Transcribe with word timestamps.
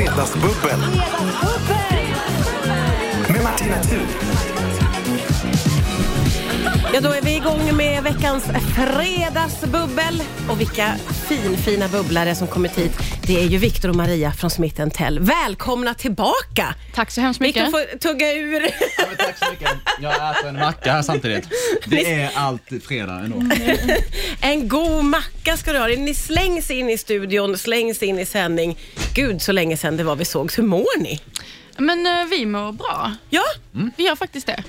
Fredagsbubbel 0.00 0.78
med 3.28 3.42
Martina 3.42 3.82
Thun. 3.82 4.06
Ja, 6.94 7.00
då 7.00 7.08
är 7.12 7.22
vi 7.22 7.36
igång 7.36 7.76
med 7.76 8.02
veckans 8.02 8.44
fredagsbubbel. 8.76 10.22
Och 10.48 10.60
vilka 10.60 10.94
finfina 11.28 11.88
bubblare 11.88 12.34
som 12.34 12.46
kommit 12.46 12.78
hit. 12.78 12.92
Det 13.26 13.40
är 13.42 13.46
ju 13.46 13.58
Viktor 13.58 13.88
och 13.88 13.96
Maria 13.96 14.32
från 14.32 14.50
Smith 14.50 14.88
Tell. 14.88 15.18
Välkomna 15.20 15.94
tillbaka! 15.94 16.74
Tack 16.94 17.10
så 17.10 17.20
hemskt 17.20 17.40
Viktor 17.40 17.60
mycket. 17.60 17.92
får 17.92 17.98
tugga 17.98 18.32
ur. 18.32 18.60
Ja, 18.98 19.04
men 19.08 19.16
tack 19.16 19.38
så 19.38 19.50
mycket. 19.50 19.68
Jag 20.00 20.12
äter 20.30 20.48
en 20.48 20.56
macka 20.56 20.92
här 20.92 21.02
samtidigt. 21.02 21.48
Det 21.86 22.12
är 22.14 22.30
alltid 22.34 22.82
fredag 22.84 23.12
ändå. 23.14 23.42
En 24.40 24.68
god 24.68 25.04
macka 25.04 25.56
ska 25.56 25.72
du 25.72 25.78
ha. 25.78 25.86
Ni 25.86 26.14
slängs 26.14 26.70
in 26.70 26.90
i 26.90 26.98
studion, 26.98 27.58
slängs 27.58 28.02
in 28.02 28.18
i 28.18 28.26
sändning. 28.26 28.78
Gud, 29.14 29.42
så 29.42 29.52
länge 29.52 29.76
sedan 29.76 29.96
det 29.96 30.04
var 30.04 30.16
vi 30.16 30.24
sågs. 30.24 30.58
Hur 30.58 30.62
mår 30.62 31.00
ni? 31.00 31.20
Men 31.78 32.06
eh, 32.06 32.26
vi 32.30 32.46
mår 32.46 32.72
bra. 32.72 33.12
Ja, 33.30 33.42
Vi 33.96 34.04
gör 34.06 34.16
faktiskt 34.16 34.46
det. 34.46 34.62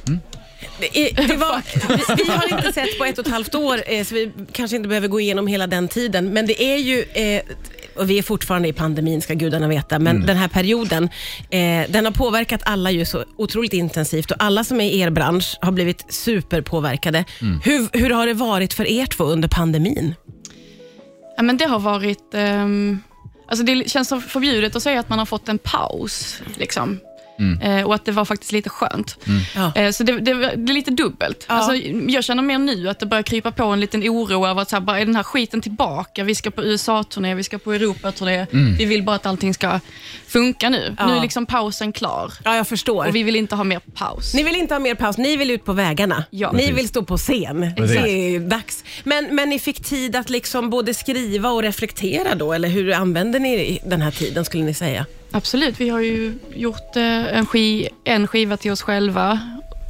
Det, 0.80 1.12
det 1.28 1.36
var, 1.38 1.62
vi, 1.88 2.24
vi 2.24 2.32
har 2.32 2.58
inte 2.58 2.74
sett 2.74 2.98
på 2.98 3.06
ett 3.06 3.20
och 3.20 3.26
ett 3.26 3.32
halvt 3.32 3.56
år, 3.56 3.84
eh, 3.88 4.04
så 4.04 4.16
vi 4.16 4.32
kanske 4.52 4.76
inte 4.76 4.90
behöver 4.90 5.08
gå 5.08 5.20
igenom 5.20 5.48
hela 5.48 5.68
den 5.68 5.88
tiden. 5.88 6.30
Men 6.30 6.46
det 6.46 6.64
är 6.64 6.78
ju... 6.78 7.02
Eh, 7.02 7.42
och 7.96 8.10
vi 8.10 8.18
är 8.18 8.24
fortfarande 8.24 8.68
i 8.68 8.74
pandemin, 8.74 9.22
ska 9.22 9.34
gudarna 9.34 9.68
veta, 9.68 10.00
men 10.00 10.26
den 10.26 10.38
här 10.38 10.48
perioden, 10.48 11.10
eh, 11.50 11.90
den 11.90 12.06
har 12.06 12.12
påverkat 12.12 12.62
alla 12.66 12.92
ju 12.92 13.06
så 13.06 13.24
otroligt 13.38 13.74
intensivt 13.74 14.32
och 14.32 14.38
alla 14.40 14.64
som 14.64 14.82
är 14.82 14.86
i 14.86 15.00
er 15.00 15.10
bransch 15.10 15.58
har 15.62 15.72
blivit 15.72 16.14
superpåverkade. 16.14 17.26
Hur, 17.64 17.98
hur 17.98 18.09
har 18.09 18.28
det 18.28 18.34
varit 18.34 18.73
för 18.73 18.88
er 18.88 19.06
två 19.06 19.23
under 19.23 19.48
pandemin? 19.48 20.16
Ja, 21.38 21.44
men 21.44 21.58
det 21.58 21.66
har 21.66 21.80
varit... 21.80 22.34
ehm, 22.34 23.00
alltså 23.48 23.66
det 23.66 23.90
känns 23.90 24.08
så 24.08 24.22
förbjudet 24.22 24.76
att 24.76 24.84
säga 24.84 25.00
att 25.00 25.09
man 25.09 25.20
har 25.20 25.26
fått 25.26 25.50
en 25.50 25.58
paus. 25.58 26.42
Liksom. 26.56 27.00
Eh, 27.61 27.84
och 27.84 27.95
att 27.95 28.06
det 28.06 28.11
var 28.11 28.25
faktiskt 28.25 28.52
lite 28.52 28.70
skönt. 28.70 29.17
Ja. 29.56 29.75
Eh, 29.75 29.92
så 29.92 30.03
det, 30.03 30.20
det, 30.20 30.34
det 30.34 30.72
är 30.72 30.73
lite 30.73 30.92
dubbelt. 30.92 31.45
Ja. 31.50 31.56
Alltså, 31.56 31.75
jag 32.08 32.23
känner 32.23 32.44
mer 32.44 32.58
nu 32.58 32.89
att 32.89 33.00
det 33.00 33.06
börjar 33.06 33.23
krypa 33.23 33.52
på 33.52 33.64
en 33.64 33.80
liten 33.80 34.03
oro 34.03 34.47
över 34.47 34.61
att 34.61 34.70
så 34.70 34.75
här, 34.75 34.81
bara, 34.81 35.00
är 35.00 35.06
den 35.06 35.16
här 35.16 35.23
skiten 35.23 35.62
tillbaka? 35.62 36.23
Vi 36.23 36.36
ska 36.36 36.52
på 36.52 36.64
USA-turné, 36.64 37.36
vi 37.36 37.44
ska 37.44 37.58
på 37.58 37.73
Europa-turné. 37.73 38.45
Vi 38.52 38.86
vill 38.86 39.03
bara 39.03 39.16
att 39.16 39.25
allting 39.25 39.53
ska 39.53 39.80
funka 40.32 40.70
nu. 40.70 40.96
Ja. 40.98 41.08
Nu 41.08 41.16
är 41.16 41.22
liksom 41.22 41.46
pausen 41.46 41.94
klar. 41.94 42.34
Ja, 42.44 42.56
jag 42.56 42.68
förstår. 42.68 43.08
Och 43.08 43.16
vi 43.16 43.24
vill 43.24 43.36
inte 43.36 43.56
ha 43.56 43.64
mer 43.64 43.80
paus. 43.80 44.34
Ni 44.34 44.44
vill 44.44 44.56
inte 44.56 44.74
ha 44.74 44.80
mer 44.80 44.96
paus, 44.96 45.18
ni 45.18 45.38
vill 45.38 45.52
ut 45.52 45.66
på 45.66 45.74
vägarna. 45.74 46.24
Ja. 46.30 46.52
Ni 46.52 46.58
Precis. 46.58 46.78
vill 46.78 46.88
stå 46.88 47.04
på 47.04 47.18
scen. 47.18 47.74
Precis. 47.78 47.96
Det 47.96 48.10
är 48.10 48.30
ju 48.30 48.40
dags. 48.40 48.84
Men, 49.04 49.36
men 49.36 49.50
ni 49.50 49.59
fick 49.59 49.84
tid 49.84 50.16
att 50.16 50.30
liksom 50.30 50.70
både 50.70 50.94
skriva 50.94 51.50
och 51.50 51.62
reflektera 51.62 52.36
då, 52.36 52.54
eller 52.54 52.70
hur 52.70 52.94
använder 52.94 53.40
ni 53.40 53.80
den 53.86 54.02
här 54.02 54.12
tiden 54.12 54.46
skulle 54.46 54.64
ni 54.64 54.74
säga? 54.74 55.06
Absolut, 55.32 55.80
vi 55.82 55.90
har 55.90 56.00
ju 56.00 56.34
gjort 56.56 56.96
eh, 56.96 57.38
en 58.04 58.28
skiva 58.28 58.58
till 58.58 58.72
oss 58.72 58.82
själva 58.82 59.40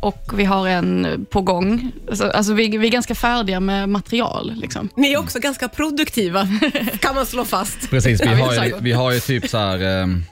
och 0.01 0.31
vi 0.35 0.43
har 0.45 0.67
en 0.67 1.25
på 1.29 1.41
gång. 1.41 1.91
Alltså, 2.09 2.27
alltså 2.27 2.53
vi, 2.53 2.77
vi 2.77 2.87
är 2.87 2.91
ganska 2.91 3.15
färdiga 3.15 3.59
med 3.59 3.89
material. 3.89 4.53
Liksom. 4.55 4.89
Ni 4.95 5.13
är 5.13 5.17
också 5.17 5.39
ganska 5.39 5.67
produktiva, 5.67 6.47
kan 6.99 7.15
man 7.15 7.25
slå 7.25 7.45
fast. 7.45 7.89
Precis, 7.89 8.21
vi 8.21 8.27
har, 8.27 8.65
ju, 8.65 8.73
vi 8.79 8.91
har 8.91 9.11
ju 9.11 9.19
typ 9.19 9.49
så 9.49 9.57
här, 9.57 9.83
ehm, 9.83 10.23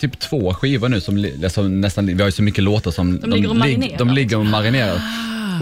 typ 0.00 0.18
två 0.18 0.54
skivor 0.54 0.88
nu 0.88 1.00
som 1.00 1.26
alltså 1.44 1.62
nästan, 1.62 2.06
vi 2.06 2.12
har 2.14 2.26
ju 2.26 2.32
så 2.32 2.42
mycket 2.42 2.64
låtar 2.64 2.90
som 2.90 3.20
De 3.20 3.30
ligger 3.30 3.50
och 3.50 3.56
marinerar. 3.56 3.98
de 3.98 4.10
ligger 4.10 4.38
och 4.38 4.46
marinerar. 4.46 5.00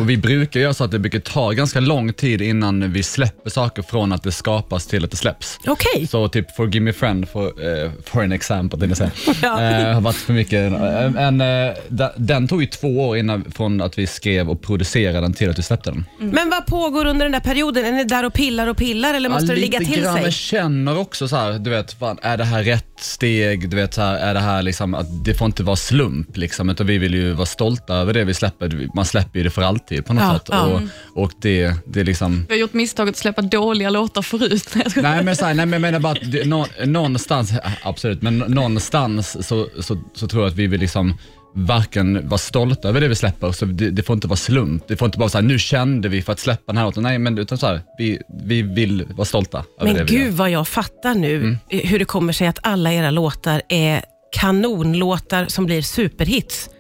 Och 0.01 0.11
vi 0.11 0.17
brukar 0.17 0.61
göra 0.61 0.75
så 0.75 0.85
att 0.85 0.91
det 0.91 0.99
brukar 0.99 1.19
ta 1.19 1.51
ganska 1.51 1.81
lång 1.81 2.13
tid 2.13 2.43
innan 2.43 2.93
vi 2.93 3.03
släpper 3.03 3.51
saker 3.51 3.83
från 3.83 4.13
att 4.13 4.23
det 4.23 4.33
skapas 4.33 4.87
till 4.87 5.05
att 5.05 5.11
det 5.11 5.17
släpps. 5.17 5.59
Okej. 5.67 6.07
Så 6.07 6.29
typ 6.29 6.57
Forgive 6.57 6.85
Me 6.85 6.93
Friend, 6.93 7.29
for, 7.29 7.45
uh, 7.85 7.91
for 8.05 8.23
an 8.23 8.33
example, 8.33 8.79
det 8.79 8.87
vill 8.87 8.97
säga. 8.97 9.11
Ja. 9.43 9.63
Eh, 9.63 9.95
har 9.95 10.01
varit 10.01 10.17
för 10.17 10.33
mycket. 10.33 10.73
Eh, 10.73 11.27
en, 11.27 11.41
eh, 11.41 11.75
da- 11.89 12.13
den 12.17 12.49
tog 12.49 12.61
ju 12.61 12.67
två 12.67 13.09
år 13.09 13.17
innan 13.17 13.45
från 13.55 13.81
att 13.81 13.99
vi 13.99 14.07
skrev 14.07 14.51
och 14.51 14.63
producerade 14.63 15.21
den 15.21 15.33
till 15.35 15.51
att 15.51 15.59
vi 15.59 15.63
släppte 15.63 15.91
den. 15.91 16.05
Men 16.19 16.51
vad 16.51 16.67
pågår 16.67 17.05
under 17.07 17.25
den 17.25 17.33
där 17.33 17.41
perioden? 17.41 17.85
Är 17.85 17.93
ni 17.93 18.05
där 18.05 18.25
och 18.25 18.33
pillar 18.35 18.67
och 18.67 18.77
pillar 18.77 19.15
eller 19.15 19.29
måste 19.29 19.47
det 19.47 19.57
ligga 19.61 19.79
lite 19.79 19.93
till 19.93 20.03
grann, 20.03 20.15
sig? 20.15 20.25
Jag 20.25 20.33
känner 20.33 20.99
också 20.99 21.29
så 21.29 21.37
här, 21.37 21.53
du 21.59 21.71
vet, 21.71 21.93
fan, 21.93 22.19
är 22.23 22.37
det 22.37 22.45
här 22.45 22.63
rätt 22.63 22.85
steg? 23.01 23.69
Du 23.71 23.77
vet, 23.77 23.95
så 23.95 24.03
här, 24.03 24.17
är 24.19 24.35
det 24.35 24.41
här 24.41 24.63
liksom, 24.63 24.95
att 24.95 25.25
det 25.25 25.35
får 25.35 25.47
inte 25.47 25.63
vara 25.63 25.77
slump 25.77 26.37
liksom, 26.37 26.71
utan 26.71 26.87
vi 26.87 26.99
vill 26.99 27.15
ju 27.15 27.33
vara 27.33 27.47
stolta 27.47 27.95
över 27.95 28.13
det 28.15 28.25
vi 28.25 28.35
släpper. 28.35 28.89
Man 28.95 29.05
släpper 29.05 29.39
ju 29.39 29.43
det 29.45 29.51
för 29.51 29.63
alltid 29.87 30.07
på 30.07 30.13
något 30.13 30.23
Ja, 30.23 30.33
sätt. 30.39 30.49
ja. 30.51 30.81
Och, 31.15 31.23
och 31.25 31.33
det, 31.41 31.75
det 31.87 32.05
liksom, 32.05 32.47
Vi 32.49 32.55
har 32.55 32.61
gjort 32.61 32.73
misstaget 32.73 33.13
att 33.15 33.17
släppa 33.19 33.43
dåliga 33.43 33.91
låtar 33.91 34.23
förut. 34.23 34.69
Nej, 34.97 35.25
men, 35.25 35.37
så 35.37 35.45
här, 35.45 35.55
nej, 35.55 35.67
men 35.67 35.73
jag 35.73 35.81
menar 35.81 35.99
bara 36.01 36.13
att 36.13 36.33
det, 36.33 36.45
nå, 36.49 36.67
någonstans, 36.85 37.53
absolut, 37.83 38.23
men 38.23 38.39
någonstans 38.39 39.47
så, 39.47 39.69
så, 39.81 40.03
så 40.15 40.29
tror 40.29 40.43
jag 40.43 40.51
att 40.51 40.57
vi 40.57 40.67
vill 40.67 40.81
liksom 40.81 41.15
varken 41.55 42.29
vara 42.29 42.39
stolta 42.39 42.89
över 42.89 43.01
det 43.01 43.09
vi 43.09 43.15
släpper, 43.15 43.53
så 43.53 43.65
det, 43.65 43.91
det 43.91 44.03
får 44.03 44.15
inte 44.15 44.27
vara 44.29 44.37
slump. 44.37 44.89
Det 44.89 44.97
får 44.97 45.07
inte 45.07 45.19
vara 45.19 45.29
så 45.29 45.39
här, 45.39 45.43
nu 45.43 45.59
kände 45.59 46.09
vi 46.09 46.23
för 46.23 46.33
att 46.33 46.39
släppa 46.41 46.63
den 46.73 46.77
här 46.77 46.85
låten. 46.85 47.03
Nej, 47.03 47.19
men 47.19 47.39
utan 47.39 47.59
så 47.59 47.67
här, 47.67 47.81
vi, 47.99 48.19
vi 48.45 48.63
vill 48.63 49.05
vara 49.17 49.25
stolta 49.25 49.59
över 49.81 49.93
det 49.93 49.99
Men 49.99 50.07
vi 50.07 50.15
gör. 50.19 50.25
gud 50.25 50.35
vad 50.35 50.51
jag 50.51 50.69
fattar 50.69 51.15
nu 51.15 51.37
Mm. 51.37 51.57
hur 51.69 51.99
det 51.99 52.05
kommer 52.05 52.33
sig 52.33 52.47
att 52.47 52.59
alla 52.63 52.93
era 52.93 53.11
låtar 53.11 53.63
är 53.69 54.03
kanonlåtar 54.33 55.47
som 55.49 55.67
blir 55.67 55.83
superhits. 55.83 56.71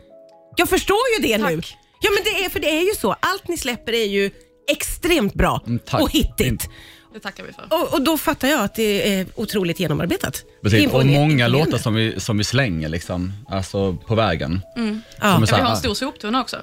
Jag 0.56 0.68
förstår 0.68 0.96
ju 1.18 1.28
det 1.28 1.38
nu. 1.38 1.60
Ja 2.00 2.10
men 2.14 2.24
det 2.24 2.44
är, 2.44 2.50
för 2.50 2.60
det 2.60 2.70
är 2.78 2.82
ju 2.82 2.94
så. 2.94 3.16
Allt 3.20 3.48
ni 3.48 3.56
släpper 3.56 3.92
är 3.92 4.04
ju 4.06 4.30
extremt 4.70 5.34
bra 5.34 5.62
Mm, 5.66 5.78
tack. 5.86 6.02
och 6.02 6.10
hittigt. 6.10 6.68
Det 7.16 7.20
tackar 7.20 7.44
vi 7.44 7.52
för. 7.52 7.66
Och, 7.70 7.92
och 7.94 8.02
då 8.02 8.18
fattar 8.18 8.48
jag 8.48 8.60
att 8.64 8.74
det 8.74 9.14
är 9.14 9.26
otroligt 9.34 9.80
genomarbetat. 9.80 10.42
Precis, 10.62 10.78
och 10.86 11.00
Imponer- 11.02 11.04
många 11.14 11.22
imponerande. 11.30 11.58
låtar 11.58 11.78
som 11.78 11.94
vi, 11.94 12.20
som 12.20 12.38
vi 12.38 12.44
slänger 12.44 12.88
liksom, 12.88 13.32
alltså 13.48 13.94
på 14.06 14.14
vägen. 14.14 14.60
Ja. 14.74 14.80
Som 14.82 14.86
är 14.86 15.00
Ja, 15.20 15.46
så 15.46 15.56
vi 15.56 15.62
har 15.62 15.70
en 15.70 15.76
stor 15.76 15.94
soptunna 15.94 16.40
också. 16.40 16.56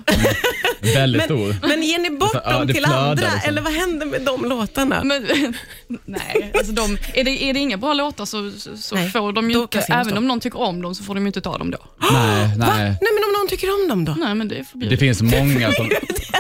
väldigt 0.96 1.24
stor. 1.24 1.56
Men 1.68 1.84
ger 1.84 2.00
ni 2.00 2.10
bort 2.10 2.32
Så, 2.32 2.42
ja, 2.46 2.52
dem 2.52 2.68
det 2.68 2.74
till 2.74 2.84
flödar 2.84 3.10
andra 3.10 3.24
liksom. 3.34 3.50
eller 3.50 3.62
vad 3.62 3.74
händer 3.74 4.06
med 4.06 4.22
de 4.22 4.46
låtarna? 4.46 5.04
Men, 5.04 5.28
nej, 6.06 6.52
alltså 6.58 6.72
de, 6.74 6.98
är, 7.14 7.24
det, 7.24 7.44
är 7.44 7.54
det 7.54 7.60
inga 7.60 7.78
bra 7.78 7.94
låtar 7.94 8.26
så, 8.26 8.52
så, 8.52 8.78
så 8.78 8.96
Nej, 8.96 9.10
får 9.10 9.34
de 9.34 9.50
ju 9.50 9.54
då 9.56 9.62
inte, 9.62 9.78
kasseras 9.78 10.02
även 10.02 10.14
de. 10.14 10.18
om 10.18 10.28
någon 10.28 10.40
tycker 10.40 10.60
om 10.62 10.82
dem 10.82 10.96
så 10.96 11.04
får 11.04 11.16
de 11.16 11.22
ju 11.24 11.28
inte 11.28 11.42
ta 11.42 11.58
dem 11.58 11.72
då. 11.72 11.78
Nej, 12.14 12.58
Va? 12.58 12.66
nej. 12.76 12.78
Nej 12.84 12.98
men 13.02 13.24
om 13.28 13.34
någon 13.42 13.48
tycker 13.50 13.68
om 13.84 13.90
dem 13.90 14.06
då? 14.06 14.14
Nej, 14.26 14.36
men 14.36 14.48
det 14.48 14.56
är 14.56 14.60
Det 14.60 14.66
förbjudet. 14.66 15.00
finns 15.00 15.22
många 15.22 15.72
som... 15.72 15.90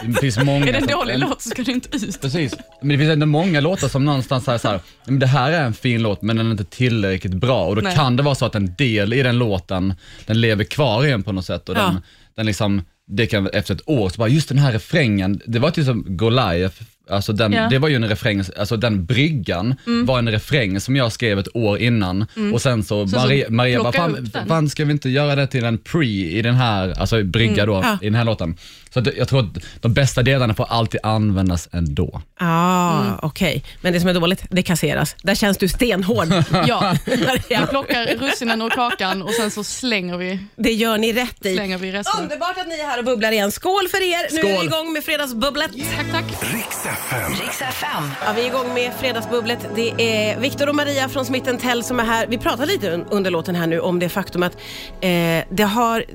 Det 0.05 0.19
finns 0.19 0.37
många 0.37 0.65
Är 0.67 0.71
det 0.71 0.77
en 0.77 0.87
som, 0.87 0.99
dålig 0.99 1.19
låt 1.19 1.41
så 1.41 1.49
ska 1.49 1.63
det 1.63 1.71
inte 1.71 1.95
ut. 1.97 2.21
Precis, 2.21 2.53
men 2.81 2.89
det 2.89 2.97
finns 2.97 3.09
ändå 3.13 3.25
många 3.25 3.59
låtar 3.59 3.87
som 3.87 4.02
någonstans 4.05 4.43
säger 4.43 4.57
så 4.57 4.67
här, 4.67 4.79
men 5.05 5.19
det 5.19 5.27
här 5.27 5.51
är 5.51 5.63
en 5.63 5.73
fin 5.73 6.01
låt 6.01 6.21
men 6.21 6.35
den 6.37 6.47
är 6.47 6.51
inte 6.51 6.63
tillräckligt 6.63 7.33
bra 7.33 7.65
och 7.65 7.75
då 7.75 7.81
Nej. 7.81 7.95
kan 7.95 8.15
det 8.15 8.23
vara 8.23 8.35
så 8.35 8.45
att 8.45 8.55
en 8.55 8.75
del 8.77 9.13
i 9.13 9.23
den 9.23 9.37
låten, 9.37 9.93
den 10.25 10.41
lever 10.41 10.63
kvar 10.63 11.05
i 11.05 11.11
en 11.11 11.23
på 11.23 11.31
något 11.31 11.45
sätt 11.45 11.69
och 11.69 11.77
Ja. 11.77 11.81
den, 11.81 12.01
den 12.35 12.45
liksom, 12.45 12.81
det 13.07 13.27
kan 13.27 13.47
efter 13.53 13.75
ett 13.75 13.81
år, 13.89 14.09
så 14.09 14.17
bara 14.17 14.27
just 14.29 14.49
den 14.49 14.57
här 14.57 14.71
refrängen, 14.71 15.41
det 15.45 15.59
var 15.59 15.71
typ 15.71 15.85
som 15.85 16.17
Goliath, 16.17 16.75
alltså 17.09 17.33
den, 17.33 17.51
Ja. 17.53 17.67
det 17.69 17.79
var 17.79 17.89
ju 17.89 17.95
en 17.95 18.09
refräng, 18.09 18.43
alltså 18.57 18.77
den 18.77 19.05
bryggan 19.05 19.75
var 20.05 20.19
en 20.19 20.29
refräng 20.31 20.79
som 20.79 20.95
jag 20.95 21.11
skrev 21.11 21.39
ett 21.39 21.47
år 21.55 21.77
innan 21.79 22.25
och 22.53 22.61
sen 22.61 22.83
så, 22.83 23.07
så 23.07 23.15
Maria, 23.15 23.45
Maria 23.49 23.83
bara, 23.83 23.93
fan, 23.93 24.15
upp 24.17 24.33
den." 24.33 24.47
fan 24.47 24.69
ska 24.69 24.85
vi 24.85 24.91
inte 24.91 25.09
göra 25.09 25.35
det 25.35 25.47
till 25.47 25.63
en 25.65 25.77
pre 25.77 26.05
i 26.07 26.41
den 26.41 26.55
här, 26.55 26.99
alltså 26.99 27.23
brygga 27.23 27.65
då, 27.65 27.73
ja. 27.83 27.97
i 28.01 28.05
den 28.05 28.15
här 28.15 28.23
låten. 28.25 28.57
Så 28.93 28.99
att 28.99 29.07
jag 29.17 29.27
tror 29.27 29.39
att 29.39 29.63
de 29.81 29.93
bästa 29.93 30.23
delarna 30.23 30.53
får 30.53 30.65
alltid 30.69 30.99
användas 31.03 31.69
ändå. 31.71 32.21
Ah, 32.39 33.01
Mm. 33.01 33.13
okej. 33.21 33.63
Men 33.81 33.93
det 33.93 33.99
som 33.99 34.09
är 34.09 34.13
dåligt, 34.13 34.43
det 34.49 34.63
kasseras. 34.63 35.15
Där 35.23 35.35
känns 35.35 35.57
du 35.57 35.67
stenhård. 35.67 36.27
Ja, 36.67 36.95
vi 37.05 37.17
Maria. 37.17 37.67
plockar 37.67 38.05
russinen 38.19 38.61
ur 38.61 38.69
kakan 38.69 39.21
och 39.21 39.31
sen 39.33 39.51
så 39.51 39.63
slänger 39.63 40.17
vi, 40.17 40.39
Det 40.55 40.71
gör 40.73 40.97
ni 40.97 41.13
rätt 41.13 41.45
i. 41.45 41.53
slänger 41.55 41.77
vi 41.77 41.91
resten. 41.91 42.23
Underbart 42.23 42.57
att 42.57 42.67
ni 42.67 42.75
är 42.79 42.85
här 42.87 42.99
och 42.99 43.05
bubblar 43.05 43.31
igen. 43.31 43.51
Skål 43.51 43.87
för 43.91 43.97
er! 43.97 44.33
Nu 44.33 44.39
är 44.39 44.43
vi 44.43 44.53
Skål. 44.55 44.65
igång 44.65 44.93
med 44.93 45.03
Fredagsbubblet. 45.03 45.71
Tack, 45.95 46.11
tack. 46.11 46.53
Riks 46.53 46.85
FM. 46.93 47.31
Riks 47.41 47.61
FM. 47.61 48.03
Ja, 48.25 48.33
vi 48.35 48.41
är 48.41 48.45
igång 48.47 48.73
med 48.73 48.93
Fredagsbubblet. 48.99 49.59
Det 49.75 49.89
är 49.97 50.39
Viktor 50.39 50.69
och 50.69 50.75
Maria 50.75 51.09
från 51.09 51.25
Smith 51.25 51.55
Tell 51.55 51.83
som 51.83 51.99
är 51.99 52.03
här. 52.03 52.27
Vi 52.27 52.37
pratade 52.37 52.65
lite 52.65 52.91
un- 52.91 53.05
under 53.11 53.31
låten 53.31 53.55
här 53.55 53.67
nu 53.67 53.79
om 53.79 53.99
det 53.99 54.09
faktum 54.09 54.43
att 54.43 54.53
eh, 55.01 55.43
det 55.51 55.63
har... 55.63 56.05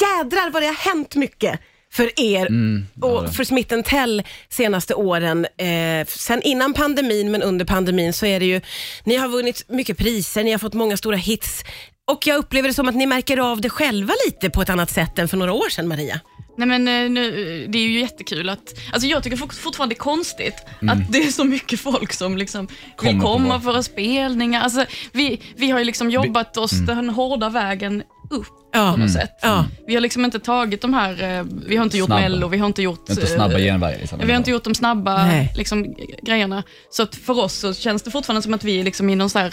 Jädrar 0.00 0.50
vad 0.50 0.62
det 0.62 0.66
har 0.66 0.74
hänt 0.94 1.14
mycket 1.14 1.60
för 1.92 2.20
er 2.20 2.48
och 3.02 3.34
för 3.34 3.44
Smith 3.44 3.80
Tell 3.80 4.22
senaste 4.48 4.94
åren. 4.94 5.46
Eh, 5.56 6.06
sen 6.06 6.42
innan 6.42 6.74
pandemin, 6.74 7.30
men 7.30 7.42
under 7.42 7.64
pandemin 7.64 8.12
så 8.12 8.26
är 8.26 8.40
det 8.40 8.46
ju... 8.46 8.60
Ni 9.04 9.16
har 9.16 9.28
vunnit 9.28 9.64
mycket 9.68 9.98
priser, 9.98 10.44
ni 10.44 10.50
har 10.50 10.58
fått 10.58 10.74
många 10.74 10.96
stora 10.96 11.16
hits. 11.16 11.64
Och 12.10 12.26
jag 12.26 12.36
upplever 12.36 12.68
det 12.68 12.74
som 12.74 12.88
att 12.88 12.94
ni 12.94 13.06
märker 13.06 13.38
av 13.38 13.60
det 13.60 13.70
själva 13.70 14.14
lite 14.26 14.50
på 14.50 14.62
ett 14.62 14.70
annat 14.70 14.90
sätt 14.90 15.18
än 15.18 15.28
för 15.28 15.36
några 15.36 15.52
år 15.52 15.68
sedan, 15.68 15.88
Maria. 15.88 16.20
Nej, 16.58 16.68
men, 16.78 16.88
eh, 16.88 17.10
nu, 17.10 17.30
det 17.68 17.78
är 17.78 17.82
ju 17.82 18.00
jättekul 18.00 18.48
att... 18.48 18.74
Alltså 18.92 19.08
jag 19.08 19.22
tycker 19.22 19.36
fort- 19.36 19.54
fortfarande 19.54 19.94
det 19.94 19.98
är 19.98 20.00
konstigt 20.00 20.54
att 20.90 21.12
det 21.12 21.18
är 21.18 21.30
så 21.30 21.44
mycket 21.44 21.80
folk 21.80 22.12
som 22.12 22.36
liksom 22.38 22.66
vill 22.66 22.76
Kommer 22.96 23.12
på 23.20 23.26
komma 23.26 23.60
för 23.60 23.66
våra 23.72 23.82
spelningar. 23.82 24.60
Alltså, 24.62 24.84
vi, 25.12 25.40
vi 25.56 25.70
har 25.70 25.78
ju 25.78 25.84
liksom 25.84 26.10
jobbat 26.10 26.56
oss 26.56 26.70
den 26.86 27.08
hårda 27.10 27.48
vägen 27.48 28.02
upp 28.30 28.46
Ja. 28.72 28.92
på 28.92 29.00
något 29.00 29.12
sätt. 29.12 29.30
Ja. 29.42 29.64
Vi 29.86 29.94
har 29.94 30.00
liksom 30.00 30.24
inte 30.24 30.38
tagit 30.40 30.80
de 30.82 30.94
här... 30.94 31.38
eh, 31.38 31.44
Vi 31.66 31.76
har 31.76 31.84
inte 31.84 31.98
gjort 31.98 32.06
Snabba. 32.06 32.20
Mello, 32.20 32.48
vi 32.48 32.58
har 32.58 32.66
inte 32.66 32.82
gjort... 32.82 33.08
Inte 33.10 33.26
snabba 33.26 33.52
eh, 33.58 33.64
genvägar. 33.64 33.98
Liksom. 33.98 34.18
Vi 34.24 34.30
har 34.32 34.38
inte 34.38 34.50
gjort 34.50 34.64
de 34.64 34.74
snabba 34.74 35.26
Nej. 35.26 35.52
liksom, 35.56 35.94
grejerna. 36.22 36.62
Så 36.90 37.02
att 37.02 37.14
för 37.14 37.38
oss 37.38 37.54
så 37.54 37.74
känns 37.74 38.02
det 38.02 38.10
fortfarande 38.10 38.42
som 38.42 38.54
att 38.54 38.64
vi 38.64 38.80
är 38.80 38.84
liksom 38.84 39.10
i 39.10 39.16
någon 39.16 39.30
så 39.30 39.38
här 39.38 39.52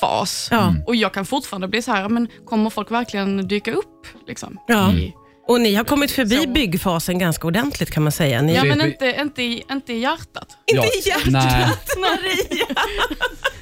fas. 0.00 0.48
Ja. 0.50 0.74
Och 0.86 0.96
jag 0.96 1.14
kan 1.14 1.26
fortfarande 1.26 1.68
bli 1.68 1.82
så 1.82 1.92
här, 1.92 2.08
men 2.08 2.28
kommer 2.46 2.70
folk 2.70 2.90
verkligen 2.90 3.48
dyka 3.48 3.72
upp? 3.72 4.06
Liksom, 4.28 4.58
Ja. 4.66 4.92
i, 4.92 5.12
Och 5.50 5.60
ni 5.60 5.74
har 5.74 5.84
kommit 5.84 6.10
förbi 6.10 6.36
Så. 6.36 6.48
byggfasen 6.48 7.18
ganska 7.18 7.46
ordentligt 7.46 7.90
kan 7.90 8.02
man 8.02 8.12
säga. 8.12 8.42
Ni, 8.42 8.54
ja, 8.54 8.62
Det- 8.62 8.68
men 8.68 8.80
inte, 8.86 9.16
inte, 9.20 9.42
i, 9.42 9.62
inte 9.70 9.92
i 9.92 9.98
hjärtat. 9.98 10.48
Inte 10.66 10.86
i 10.86 11.08
hjärtat. 11.08 11.88
Maria! 11.98 12.66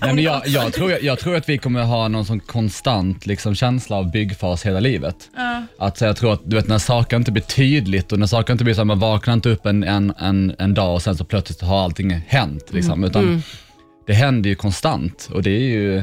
Nej, 0.01 0.15
men 0.15 0.25
jag, 0.25 0.43
jag, 0.47 0.73
tror, 0.73 0.93
jag 1.03 1.19
tror 1.19 1.37
att 1.37 1.49
vi 1.49 1.59
kommer 1.59 1.83
ha 1.83 2.09
någon 2.09 2.25
sån 2.25 2.41
konstant 2.41 3.27
liksom, 3.27 3.55
känsla 3.55 3.97
av 3.97 4.11
byggfas 4.11 4.67
hela 4.67 4.81
livet. 4.81 5.17
Att 5.79 6.01
jag 6.01 6.17
tror 6.17 6.33
att 6.33 6.41
du 6.45 6.57
vet, 6.57 6.69
när 6.69 6.79
saker 6.79 7.17
inte 7.17 7.33
blir 7.33 7.43
tydligt 7.43 8.13
och 8.13 8.19
när 8.19 8.27
saker 8.27 8.53
inte 8.53 8.65
blir 8.65 8.75
så 8.75 8.81
här, 8.81 8.85
man 8.85 8.99
vaknar 8.99 9.35
inte 9.35 9.49
upp 9.49 9.67
en, 9.67 9.83
en, 9.85 10.13
en, 10.19 10.55
en 10.59 10.75
dag 10.75 10.95
och 10.95 11.03
sen 11.03 11.17
så 11.17 11.25
plötsligt 11.25 11.61
har 11.61 11.85
allting 11.85 12.11
hänt. 12.29 12.65
Liksom, 12.71 13.05
utan 13.05 13.43
Det 14.07 14.13
händer 14.15 14.51
ju 14.51 14.57
konstant 14.57 15.29
och 15.33 15.43
det 15.43 15.51
är 15.51 15.69
ju 15.69 16.03